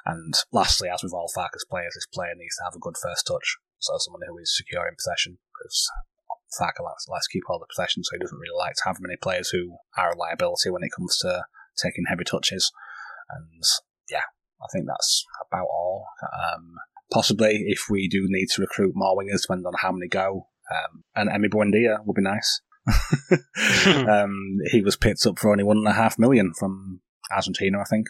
[0.05, 3.27] And lastly, as with all Farke's players, this player needs to have a good first
[3.27, 3.57] touch.
[3.79, 5.89] So someone who is secure in possession, because
[6.59, 9.01] Farke likes, likes to keep all the possession, so he doesn't really like to have
[9.01, 11.45] many players who are a liability when it comes to
[11.77, 12.71] taking heavy touches.
[13.29, 13.63] And
[14.09, 14.27] yeah,
[14.61, 16.05] I think that's about all.
[16.21, 16.75] Um,
[17.11, 21.03] possibly, if we do need to recruit more wingers, depending on how many go, um,
[21.15, 22.61] and Emi Buendia would be nice.
[24.07, 27.01] um, he was picked up for only one and a half million from
[27.33, 28.07] Argentina, I think.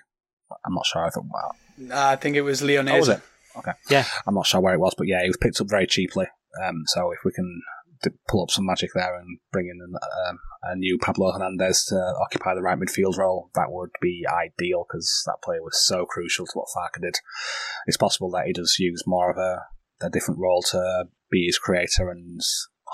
[0.66, 1.24] I'm not sure if it.
[1.30, 1.55] Well,
[1.93, 2.91] I think it was Leonese.
[2.93, 3.22] oh, was it?
[3.57, 3.72] Okay.
[3.89, 4.05] Yeah.
[4.28, 6.28] I'm not sure where it was, but yeah, he was picked up very cheaply.
[6.64, 7.62] Um, so if we can
[8.03, 9.93] d- pull up some magic there and bring in an,
[10.30, 14.86] um, a new Pablo Hernandez to occupy the right midfield role, that would be ideal
[14.88, 17.16] because that player was so crucial to what Farke did.
[17.88, 21.58] It's possible that he does use more of a, a different role to be his
[21.58, 22.42] creator and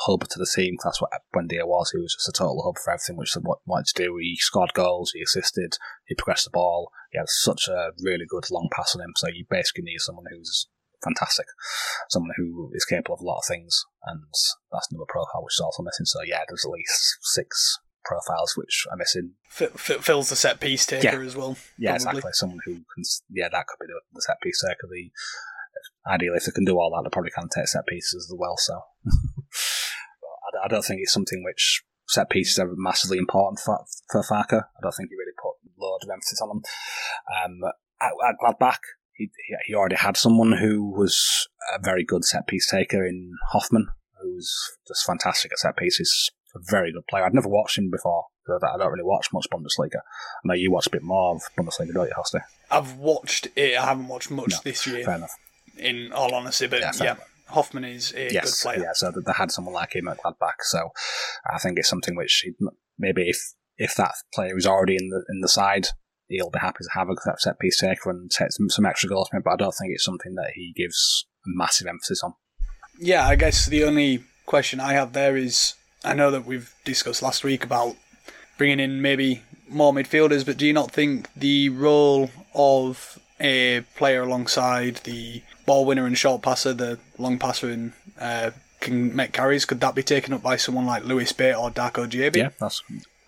[0.05, 0.75] hub to the team.
[0.83, 1.91] That's what Buendia was.
[1.91, 4.17] He was just a total hub for everything, which what wanted to do.
[4.21, 6.91] He scored goals, he assisted, he progressed the ball.
[7.11, 9.13] He had such a really good long pass on him.
[9.15, 10.67] So you basically need someone who's
[11.03, 11.45] fantastic,
[12.09, 14.21] someone who is capable of a lot of things, and
[14.71, 16.05] that's another profile which is also missing.
[16.05, 19.33] So yeah, there's at least six profiles which are missing.
[19.59, 21.25] F- f- fills the set piece taker Yeah.
[21.25, 21.57] as well.
[21.77, 22.09] Yeah, probably.
[22.19, 22.31] exactly.
[22.33, 24.87] Someone who can, yeah, that could be the, the set piece taker.
[24.89, 25.09] The
[26.09, 28.55] ideally, if they can do all that, they probably can take set pieces as well.
[28.57, 33.79] So, I, don't- I don't think it's something which set pieces are massively important for
[34.11, 34.53] for Farke.
[34.63, 36.61] I don't think he really put a loads of emphasis on them.
[37.43, 38.79] Um, at, at Gladbach,
[39.13, 39.29] he
[39.65, 43.87] he- already had someone who was a very good set piece taker in Hofmann,
[44.21, 44.53] who's
[44.87, 46.31] just fantastic at set pieces.
[46.55, 47.25] A very good player.
[47.25, 48.23] I'd never watched him before.
[48.47, 49.97] so I don't really watch much Bundesliga.
[49.97, 52.39] I know you watch a bit more of Bundesliga, don't you, Hosty?
[52.71, 53.77] I've watched it.
[53.77, 55.35] I haven't watched much No, this year, Fair enough.
[55.79, 56.67] In all honesty.
[56.67, 57.15] But Yeah, yeah.
[57.47, 58.83] Hofmann is a yes, good player.
[58.85, 58.91] yeah.
[58.93, 60.61] So they had someone like him at Gladbach.
[60.61, 60.89] So
[61.49, 62.45] I think it's something which
[62.99, 63.37] maybe if
[63.77, 65.87] if that player is already in the in the side,
[66.27, 69.29] he'll be happy to have a set piece taker and take some, some extra goals
[69.29, 69.43] from.
[69.43, 72.33] But I don't think it's something that he gives massive emphasis on.
[72.99, 77.21] Yeah, I guess the only question I have there is I know that we've discussed
[77.21, 77.95] last week about
[78.57, 84.23] bringing in maybe more midfielders, but do you not think the role of a player
[84.23, 88.49] alongside the ball winner and short passer, the long passer and uh,
[88.79, 92.09] can make carries, could that be taken up by someone like Lewis Bate or Darko
[92.09, 92.37] Gyabi?
[92.37, 92.81] Yeah, that's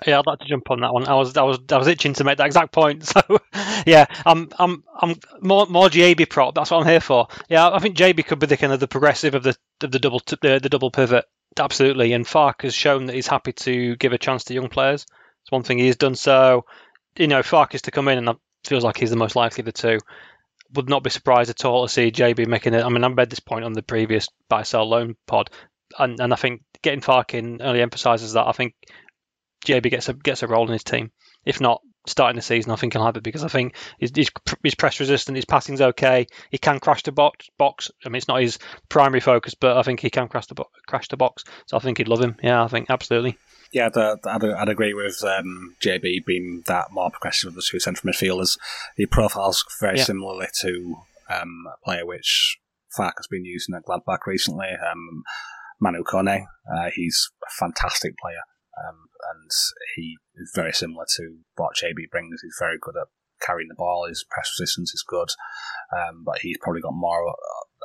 [0.08, 1.08] Yeah, I'd like to jump on that one.
[1.08, 3.04] I was, I was, I was itching to make that exact point.
[3.20, 3.40] So,
[3.86, 6.56] yeah, I'm, I'm, I'm more, more Gyabi prop.
[6.56, 7.28] That's what I'm here for.
[7.50, 10.00] Yeah, I think Gyabi could be the kind of the progressive of the, of the
[10.00, 11.26] double, the, the double pivot.
[11.58, 15.06] Absolutely, and Farke has shown that he's happy to give a chance to young players.
[15.42, 16.16] It's one thing he's done.
[16.16, 16.66] So,
[17.18, 19.62] you know, Farke is to come in, and it feels like he's the most likely
[19.62, 20.00] of the two.
[20.76, 22.84] Would not be surprised at all to see Gyabi making it.
[22.84, 25.50] I mean, I made this point on the previous buy sell loan pod,
[25.98, 28.48] and and I think getting Farke in only emphasises that.
[28.48, 28.76] I think
[29.66, 31.12] Gyabi gets a gets a role in his team.
[31.46, 34.30] If not starting the season, I think he'll have it because I think he's, he's,
[34.64, 36.28] he's press resistant, his passing's okay.
[36.50, 37.48] He can crash the box.
[37.58, 37.92] Box.
[38.06, 38.60] I mean, it's not his
[38.90, 41.44] primary focus, but I think he can crash the bo- crash the box.
[41.68, 42.36] So I think he'd love him.
[42.42, 43.38] Yeah, I think absolutely.
[43.72, 47.62] Yeah, I'd, uh, I'd, I'd agree with um, Gyabi being that more progressive of the
[47.62, 48.58] two central midfielders.
[48.96, 50.06] He profiles very Yeah.
[50.06, 50.96] similarly to
[51.30, 52.58] um, a player which
[52.98, 55.24] Farke has been using at Gladbach recently, um,
[55.80, 56.46] Manu Kone.
[56.74, 58.42] Uh, he's a fantastic player,
[58.88, 58.98] um,
[59.32, 59.52] and
[59.96, 62.42] he is very similar to what Gyabi brings.
[62.42, 63.08] He's very good at
[63.46, 64.08] carrying the ball.
[64.10, 65.30] His press resistance is good,
[65.96, 67.36] um, but he's probably got more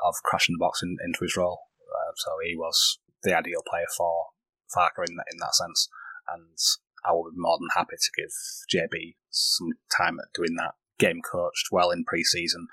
[0.03, 1.61] of crashing the box in, into his role.
[1.83, 4.27] Uh, so he was the ideal player for
[4.75, 5.89] Farke in that in that sense,
[6.33, 6.57] and
[7.05, 8.31] I would be more than happy to give
[8.73, 10.75] Gyabi some time at doing that.
[10.99, 12.67] Him coached well in pre-season,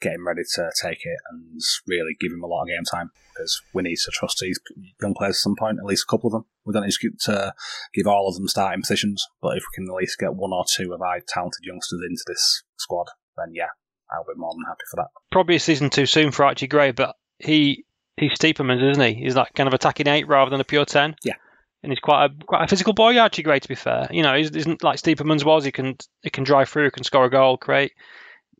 [0.00, 3.10] get him ready to take it, and really give him a lot of game time
[3.34, 4.58] because we need to trust these
[5.02, 6.46] young players at some point, at least a couple of them.
[6.64, 7.54] We don't need to
[7.92, 10.64] give all of them starting positions, but if we can at least get one or
[10.66, 13.68] two of our talented youngsters into this squad, then yeah,
[14.10, 15.08] I'll be more than happy for that.
[15.30, 17.84] Probably a season too soon for Archie Gray, but he
[18.16, 19.14] he's Stiepermann's, isn't he?
[19.22, 21.16] He's like kind of attacking eight rather than a pure ten.
[21.22, 21.34] Yeah.
[21.82, 23.44] And he's quite a quite a physical boy, actually.
[23.44, 25.64] Great To be fair, you know, he's isn't like Stiepermann's was.
[25.64, 27.92] He can he can drive through, he can score a goal, create.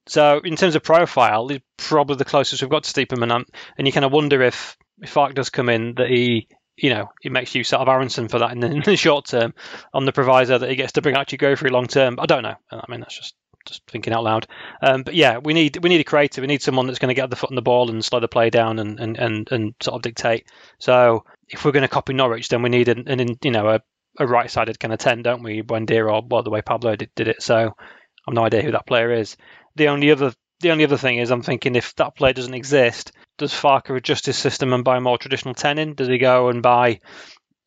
[0.07, 3.45] So in terms of profile, he's probably the closest we've got to Steeperman,
[3.79, 7.09] and, you kind of wonder if if Farke does come in that he you know
[7.23, 9.55] he makes use out of Aaronson for that in the, in the short term,
[9.95, 12.17] on the proviso that he gets to bring Archie Gray through long term.
[12.19, 12.57] I don't know.
[12.71, 13.35] I mean that's just
[13.65, 14.47] just thinking out loud.
[14.83, 16.41] Um, but yeah, we need we need a creator.
[16.41, 18.29] We need someone that's going to get the foot on the ball and slow the
[18.29, 20.49] play down and and, and, and sort of dictate.
[20.79, 23.81] So if we're going to copy Norwich, then we need an, an you know a,
[24.19, 25.63] a right-sided kind of ten, don't we?
[25.63, 27.43] Buendia or well, the way Pablo did, did it.
[27.43, 27.75] So
[28.27, 29.37] I've no idea who that player is.
[29.77, 33.13] The only other the only other thing is I'm thinking if that player doesn't exist,
[33.39, 35.95] does Farke adjust his system and buy more traditional ten in?
[35.95, 37.01] Does he go and buy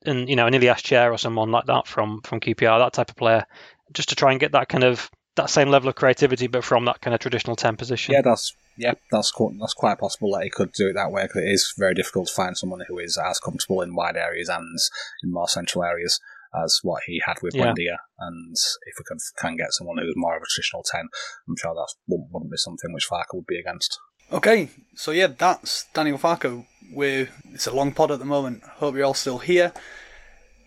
[0.05, 3.09] and you know an Ilias Chair or someone like that from from QPR, that type
[3.09, 3.45] of player,
[3.93, 6.85] just to try and get that kind of that same level of creativity, but from
[6.85, 8.13] that kind of traditional ten position.
[8.13, 11.23] Yeah, that's yeah, that's quite, that's quite possible that he could do it that way
[11.23, 14.49] because it is very difficult to find someone who is as comfortable in wide areas
[14.49, 14.77] and
[15.23, 16.19] in more central areas
[16.63, 17.65] as what he had with Yeah.
[17.65, 17.95] Buendia.
[18.19, 21.07] And if we can can get someone who's more of a traditional ten,
[21.47, 23.99] I'm sure that wouldn't, wouldn't be something which Farke would be against.
[24.31, 26.65] Okay, so yeah, that's Daniel Farke.
[26.91, 28.63] We're it's a long pod at the moment.
[28.63, 29.71] Hope you're all still here.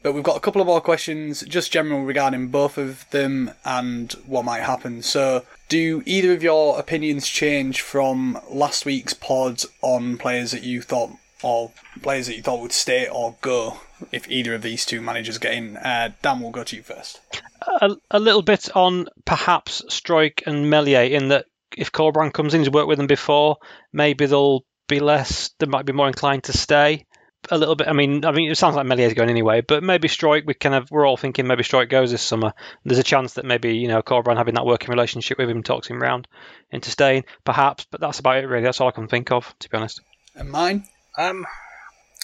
[0.03, 4.13] But we've got a couple of more questions, just general regarding both of them and
[4.27, 5.03] what might happen.
[5.03, 10.81] So, do either of your opinions change from last week's pod on players that you
[10.81, 11.11] thought,
[11.43, 11.73] or
[12.03, 13.81] players that you thought would stay or go
[14.11, 15.77] if either of these two managers get in?
[15.77, 17.21] Uh, Dan, we'll go to you first.
[17.83, 21.45] A, a little bit on perhaps Struijk and Meslier in that
[21.77, 23.59] if Corberán comes in, he's worked with them before,
[23.93, 27.07] maybe they'll be less, they might be more inclined to stay
[27.51, 27.89] a little bit.
[27.89, 30.47] I mean, I mean, it sounds like Meslier's going anyway, but maybe Struijk.
[30.47, 32.53] We kind of we're all thinking maybe Struijk goes this summer.
[32.85, 35.89] There's a chance that maybe you know Corberán having that working relationship with him talks
[35.89, 36.29] him round
[36.71, 37.87] into staying, perhaps.
[37.91, 38.65] But that's about it, really.
[38.65, 40.01] That's all I can think of, to be honest.
[40.35, 40.85] And mine?
[41.19, 41.47] Um,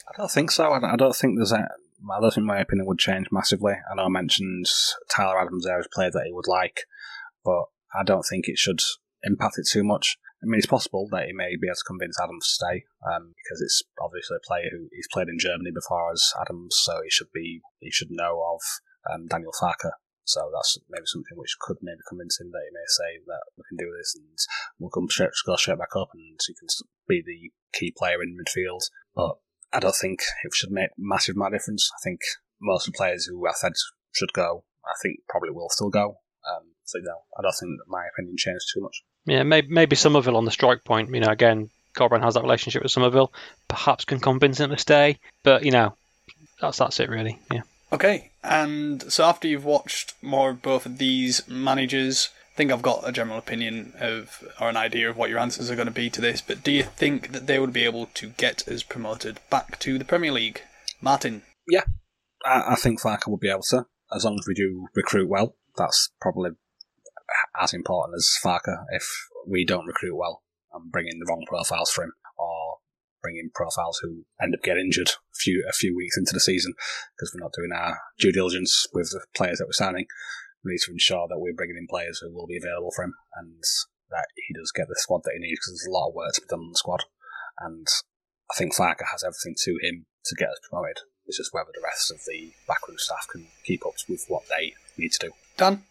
[0.09, 0.73] I don't think so.
[0.73, 1.69] I don't think there's a.
[2.11, 3.73] I don't think my opinion would change massively.
[3.73, 4.67] I know I mentioned
[5.11, 6.81] Tyler Adams there as a player that he would like,
[7.45, 7.65] but
[7.95, 8.81] I don't think it should
[9.25, 10.19] impact it too much.
[10.43, 13.33] I mean, it's possible that he may be able to convince Adams to stay um,
[13.37, 17.11] because it's obviously a player who he's played in Germany before as Adams, so he
[17.11, 18.61] should be he should know of
[19.11, 19.91] um, Daniel Farke.
[20.25, 23.63] So that's maybe something which could maybe convince him that he may say that we
[23.69, 24.27] can do this and
[24.79, 26.67] we'll come straight, go straight back up and he can
[27.09, 28.91] be the key player in midfield.
[29.15, 29.39] But
[29.73, 31.91] I don't think it should make massive amount difference.
[31.95, 32.21] I think
[32.61, 33.73] most of the players who I said
[34.13, 36.19] should go, I think probably will still go.
[36.43, 39.03] Um, so no, I don't think that my opinion changed too much.
[39.27, 41.13] Yeah, maybe, maybe Summerville on the strike point.
[41.13, 43.33] You know, again, Corberán has that relationship with Summerville.
[43.69, 45.97] Perhaps can convince him to stay, but you know,
[46.61, 47.39] that's that's it really.
[47.53, 47.63] Yeah.
[47.93, 52.83] Okay, and so after you've watched more of both of these managers, I think I've
[52.83, 55.93] got a general opinion of or an idea of what your answers are going to
[55.93, 56.41] be to this.
[56.41, 59.99] But do you think that they would be able to get us promoted back to
[59.99, 60.63] the Premier League,
[61.01, 61.43] Martin?
[61.69, 61.85] Yeah,
[62.45, 65.57] I, I think Farke will be able to, as long as we do recruit well.
[65.77, 66.51] That's probably
[67.61, 69.07] as important as Farke if
[69.47, 72.79] we don't recruit well and bring in the wrong profiles for him, or
[73.23, 76.41] bring in profiles who end up getting injured a few a few weeks into the
[76.41, 76.75] season
[77.17, 80.07] because we're not doing our due diligence with the players that we're signing.
[80.65, 83.15] We need to ensure that we're bringing in players who will be available for him
[83.37, 83.63] and
[84.11, 86.33] that he does get the squad that he needs because there's a lot of work
[86.35, 87.05] to be done on the squad.
[87.59, 87.87] And
[88.51, 90.99] I think Farke has everything to him to get us promoted.
[91.27, 94.75] It's just whether the rest of the backroom staff can keep up with what they
[94.97, 95.33] need to do.
[95.57, 95.83] Dan?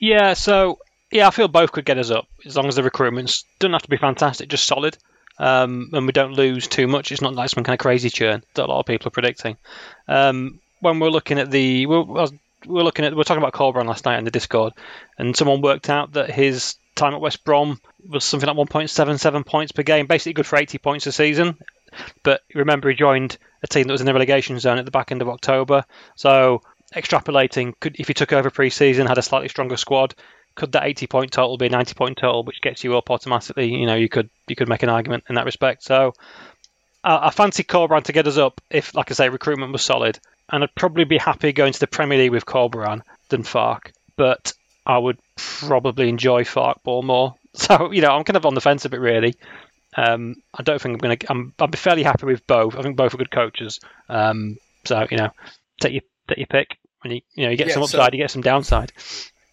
[0.00, 0.78] Yeah, so
[1.12, 3.82] yeah, I feel both could get us up as long as the recruitments doesn't have
[3.82, 4.96] to be fantastic, just solid.
[5.38, 7.12] Um, and we don't lose too much.
[7.12, 9.56] It's not like some kind of crazy churn that a lot of people are predicting.
[10.08, 12.02] Um, when we're looking at the, we're,
[12.66, 14.74] we're looking at, we're talking about Corberán last night in the Discord,
[15.18, 19.72] and someone worked out that his time at West Brom was something like 1.77 points
[19.72, 21.56] per game, basically good for 80 points a season.
[22.22, 25.10] But remember, he joined a team that was in the relegation zone at the back
[25.10, 25.84] end of October.
[26.16, 26.62] So
[26.94, 30.14] extrapolating, could if you took over pre-season, had a slightly stronger squad,
[30.54, 33.72] could that 80 point total be a 90 point total, which gets you up automatically?
[33.72, 35.82] You know, you could you could make an argument in that respect.
[35.84, 36.12] So
[37.04, 40.18] I, I fancy Corberán to get us up if, like I say, recruitment was solid,
[40.50, 44.52] and I'd probably be happy going to the Premier League with Corberán than Farke, but
[44.84, 47.34] I would probably enjoy Farke ball more.
[47.52, 49.34] So you know, I'm kind of on the fence a bit really.
[49.96, 51.30] Um, I don't think I'm going to.
[51.30, 52.76] I'm, I'll be fairly happy with both.
[52.76, 53.80] I think both are good coaches.
[54.08, 55.30] Um, so you know,
[55.80, 56.78] take your take your pick.
[57.02, 58.92] When you you know you get yeah, some upside, so, you get some downside.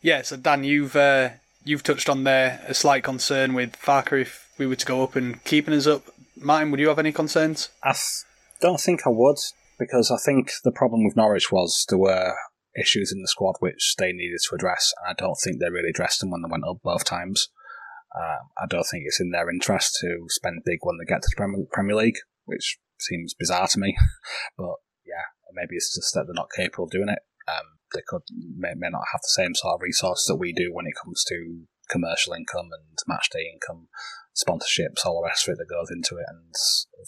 [0.01, 0.21] Yeah.
[0.21, 1.29] So Dan, you've uh,
[1.63, 5.15] you've touched on there a slight concern with Farke if we were to go up
[5.15, 6.03] and keeping us up.
[6.35, 7.69] Martin, would you have any concerns?
[7.83, 7.95] I
[8.61, 9.37] don't think I would
[9.79, 12.33] because I think the problem with Norwich was there were
[12.79, 15.89] issues in the squad which they needed to address, and I don't think they really
[15.89, 17.49] addressed them when they went up both times.
[18.15, 21.29] Uh, I don't think it's in their interest to spend big when they get to
[21.29, 23.95] the Premier League, which seems bizarre to me.
[24.57, 24.75] but
[25.05, 27.19] yeah, maybe it's just that they're not capable of doing it.
[27.47, 30.73] Um, they could may, may not have the same sort of resources that we do
[30.73, 33.87] when it comes to commercial income and match day income,
[34.35, 36.27] sponsorships, all the rest of it that goes into it.
[36.27, 36.51] And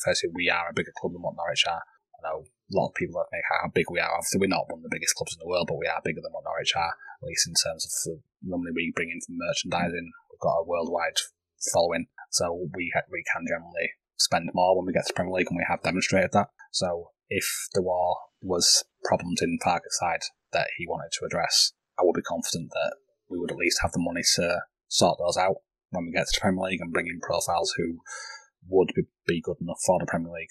[0.04, 1.84] firstly, we are a bigger club than what Norwich are.
[1.84, 4.12] I know a lot of people that make how big we are.
[4.12, 6.22] Obviously, we're not one of the biggest clubs in the world, but we are bigger
[6.22, 9.40] than what Norwich are, at least in terms of the money we bring in from
[9.40, 10.12] merchandising.
[10.32, 11.20] We've got a worldwide
[11.72, 15.48] following, so we ha- we can generally spend more when we get to Premier League,
[15.50, 16.50] and we have demonstrated that.
[16.72, 20.22] So if there were was problems in Farke's side
[20.52, 22.96] that he wanted to address, I would be confident that
[23.30, 25.58] we would at least have the money to sort those out
[25.92, 28.00] when we get to the Premier League and bring in profiles who
[28.68, 28.92] would
[29.26, 30.50] be, good enough for the Premier League.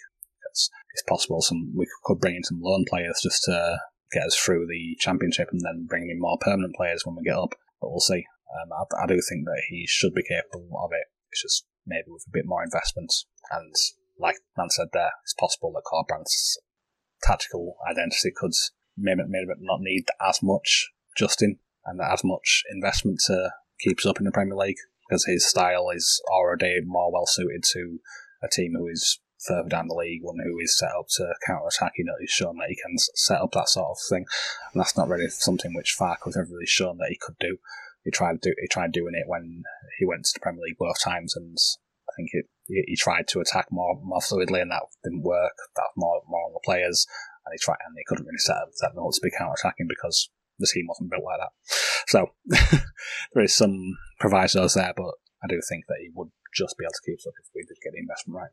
[0.51, 3.79] It's, it's possible some we could bring in some loan players just to
[4.13, 7.37] get us through the Championship and then bring in more permanent players when we get
[7.37, 7.55] up.
[7.81, 8.25] But we'll see.
[8.49, 11.07] Um, I, I do think that he should be capable of it.
[11.31, 13.13] It's just maybe with a bit more investment.
[13.51, 13.75] And
[14.19, 16.59] like Dan said there, it's possible that Corberán's
[17.23, 18.53] tactical identity could
[18.97, 23.51] maybe, maybe not need as much Justin and as much investment to
[23.81, 24.77] keep us up in the Premier League
[25.09, 27.99] because his style is already more well suited to
[28.43, 31.67] a team who is further down the league, one who is set up to counter
[31.69, 31.93] attack.
[31.97, 34.27] You know, he's shown that he can set up that sort of thing,
[34.73, 37.59] and that's not really something which Farke has ever really shown that he could do.
[38.05, 39.63] He tried do, he tried doing it when
[39.99, 41.57] he went to the Premier League both times, and
[42.19, 45.57] think it, he, he tried to attack more more fluidly, and that didn't work.
[45.77, 47.07] That more more on the players,
[47.47, 49.55] and he tried and he couldn't really set up set them up to be counter
[49.57, 51.55] attacking because the team wasn't built like that.
[52.09, 52.31] So
[53.33, 56.91] there is some provisos there, but I do think that he would just be able
[56.91, 58.51] to keep up if we did get the investment right.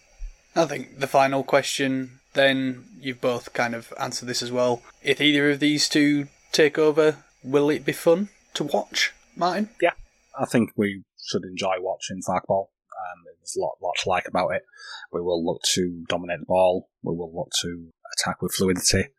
[0.56, 4.82] I think the final question, then you've both kind of answered this as well.
[5.04, 9.70] If either of these two take over, will it be fun to watch, Martin?
[9.82, 9.92] Yeah,
[10.40, 12.72] I think we should enjoy watching Farke ball.
[12.96, 14.64] Um, there's a lot, lot to like about it.
[15.12, 16.90] We will look to dominate the ball.
[17.04, 17.88] We will look to
[18.18, 19.10] attack with fluidity.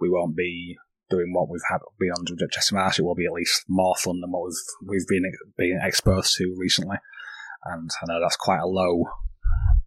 [0.00, 0.76] We won't be
[1.08, 2.98] doing what we've had been under Jesse Marsch.
[2.98, 6.54] It will be at least more fun than what we've we've been being exposed to
[6.58, 6.96] recently.
[7.64, 9.04] And I know that's quite a low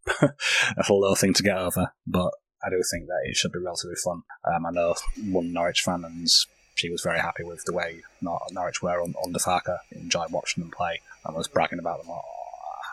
[0.21, 2.31] that's a low thing to get over, but
[2.63, 4.23] I do think that it should be relatively fun.
[4.43, 4.95] Um, I know
[5.29, 6.27] one Norwich fan, and
[6.75, 9.77] she was very happy with the way Norwich were on under Farke.
[9.91, 12.11] Enjoyed watching them play and was bragging about them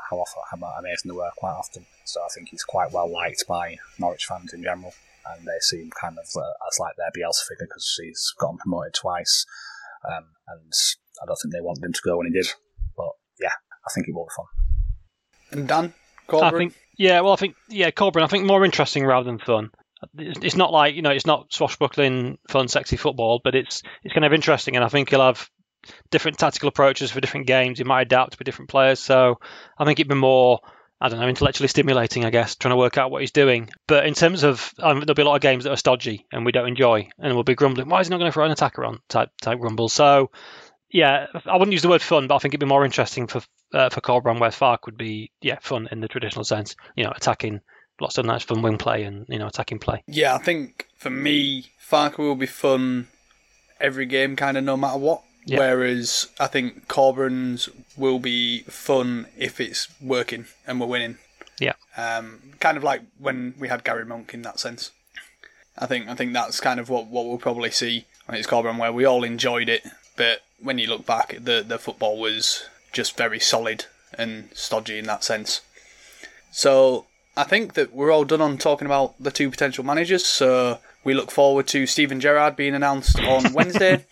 [0.09, 1.87] how often how amazing they were quite often.
[2.05, 4.95] So I think he's quite well liked by Norwich fans in general,
[5.27, 8.59] and they see him kind of uh, as like their Bielsa figure because he's gotten
[8.59, 9.47] promoted twice,
[10.09, 10.73] um, and
[11.23, 12.49] I don't think they wanted him to go when he did.
[12.97, 13.55] But yeah,
[13.87, 15.59] I think it will be fun.
[15.59, 15.95] And Dan,
[16.29, 16.55] Corberán?
[16.55, 18.25] I think yeah, well, I think yeah, Corberán.
[18.25, 19.71] I think more interesting rather than fun.
[20.19, 24.25] It's not like you know, it's not swashbuckling, fun, sexy football, but it's it's kind
[24.25, 25.49] of interesting, and I think he'll have
[26.11, 27.79] different tactical approaches for different games.
[27.79, 29.39] You might adapt with different players, so
[29.79, 30.61] I think it'd be more.
[30.99, 33.69] I don't know, intellectually stimulating, I guess, trying to work out what he's doing.
[33.87, 36.47] But in terms of, um, there'll be a lot of games that are stodgy and
[36.47, 38.51] we don't enjoy, and we'll be grumbling, why is he not going to throw an
[38.51, 39.91] attacker on type type grumble?
[39.91, 40.31] So,
[40.91, 43.43] yeah, I wouldn't use the word fun, but I think it'd be more interesting for
[43.75, 46.77] uh, for Corberán, where Farke would be yeah fun in the traditional sense.
[46.97, 47.61] You know, attacking
[48.01, 50.03] lots of nice fun wing play and you know attacking play.
[50.07, 53.09] Yeah, I think for me, Farke will be fun
[53.81, 55.23] every game, kind of no matter what.
[55.47, 55.59] Yeah.
[55.59, 61.19] Whereas I think Corberán's will be fun if it's working and we're winning.
[61.61, 61.75] Yeah.
[61.97, 64.91] Um, kind of like when we had Gary Monk in that sense.
[65.79, 68.79] I think I think that's kind of what, what we'll probably see when it's Corberán,
[68.79, 69.87] where we all enjoyed it,
[70.17, 73.85] but when you look back, the the football was just very solid
[74.15, 75.61] and stodgy in that sense.
[76.51, 80.25] So I think that we're all done on talking about the two potential managers.
[80.25, 84.07] So we look forward to Steven Gerrard being announced on Wednesday,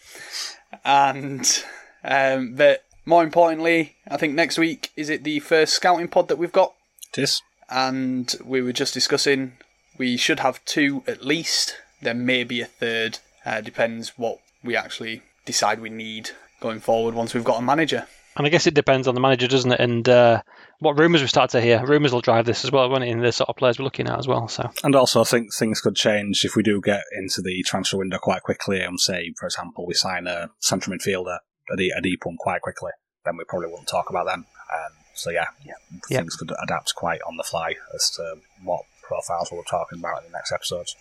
[0.85, 1.65] and
[2.03, 6.39] um, but more importantly, I think next week is it the first scouting pod that
[6.39, 6.75] we've got.
[7.13, 9.53] It is, and we were just discussing
[9.99, 11.77] we should have two at least.
[12.03, 13.19] There may be a third.
[13.47, 18.07] Uh, depends what we actually decide we need going forward once we've got a manager.
[18.37, 19.81] And I guess it depends on the manager, doesn't it?
[19.81, 20.43] And uh,
[20.81, 21.85] what rumours we start to hear.
[21.85, 23.09] Rumours will drive this as well, won't it?
[23.09, 24.49] In the sort of players we're looking at as well.
[24.49, 24.71] So.
[24.83, 28.19] And also, I think things could change if we do get into the transfer window
[28.19, 28.81] quite quickly.
[28.81, 31.39] And say, for example, we sign a central midfielder,
[31.71, 32.91] a deep, a deep one, quite quickly.
[33.25, 34.47] Then we probably won't talk about them.
[34.73, 35.75] Um, so yeah, yeah,
[36.09, 40.33] things could adapt quite on the fly as to what profiles we're talking about in
[40.33, 40.97] the next episodes.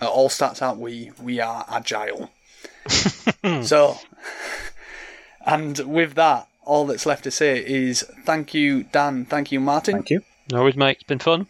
[0.00, 2.30] It all starts out we we are agile.
[3.62, 3.98] so,
[5.44, 9.24] and with that, all that's left to say is thank you, Dan.
[9.24, 9.94] Thank you, Martin.
[9.94, 10.22] Thank you.
[10.52, 10.98] No worries, mate.
[10.98, 11.48] It's been fun.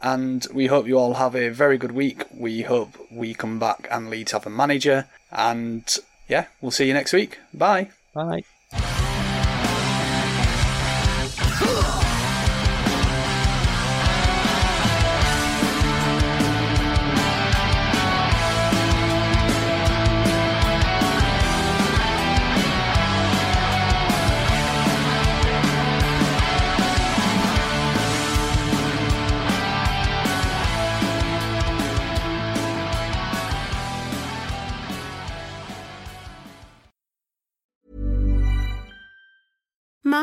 [0.00, 2.24] And we hope you all have a very good week.
[2.32, 5.08] We hope we come back and Leeds have a manager.
[5.32, 5.84] And
[6.28, 7.38] yeah, we'll see you next week.
[7.52, 7.90] Bye.
[8.14, 8.44] Bye.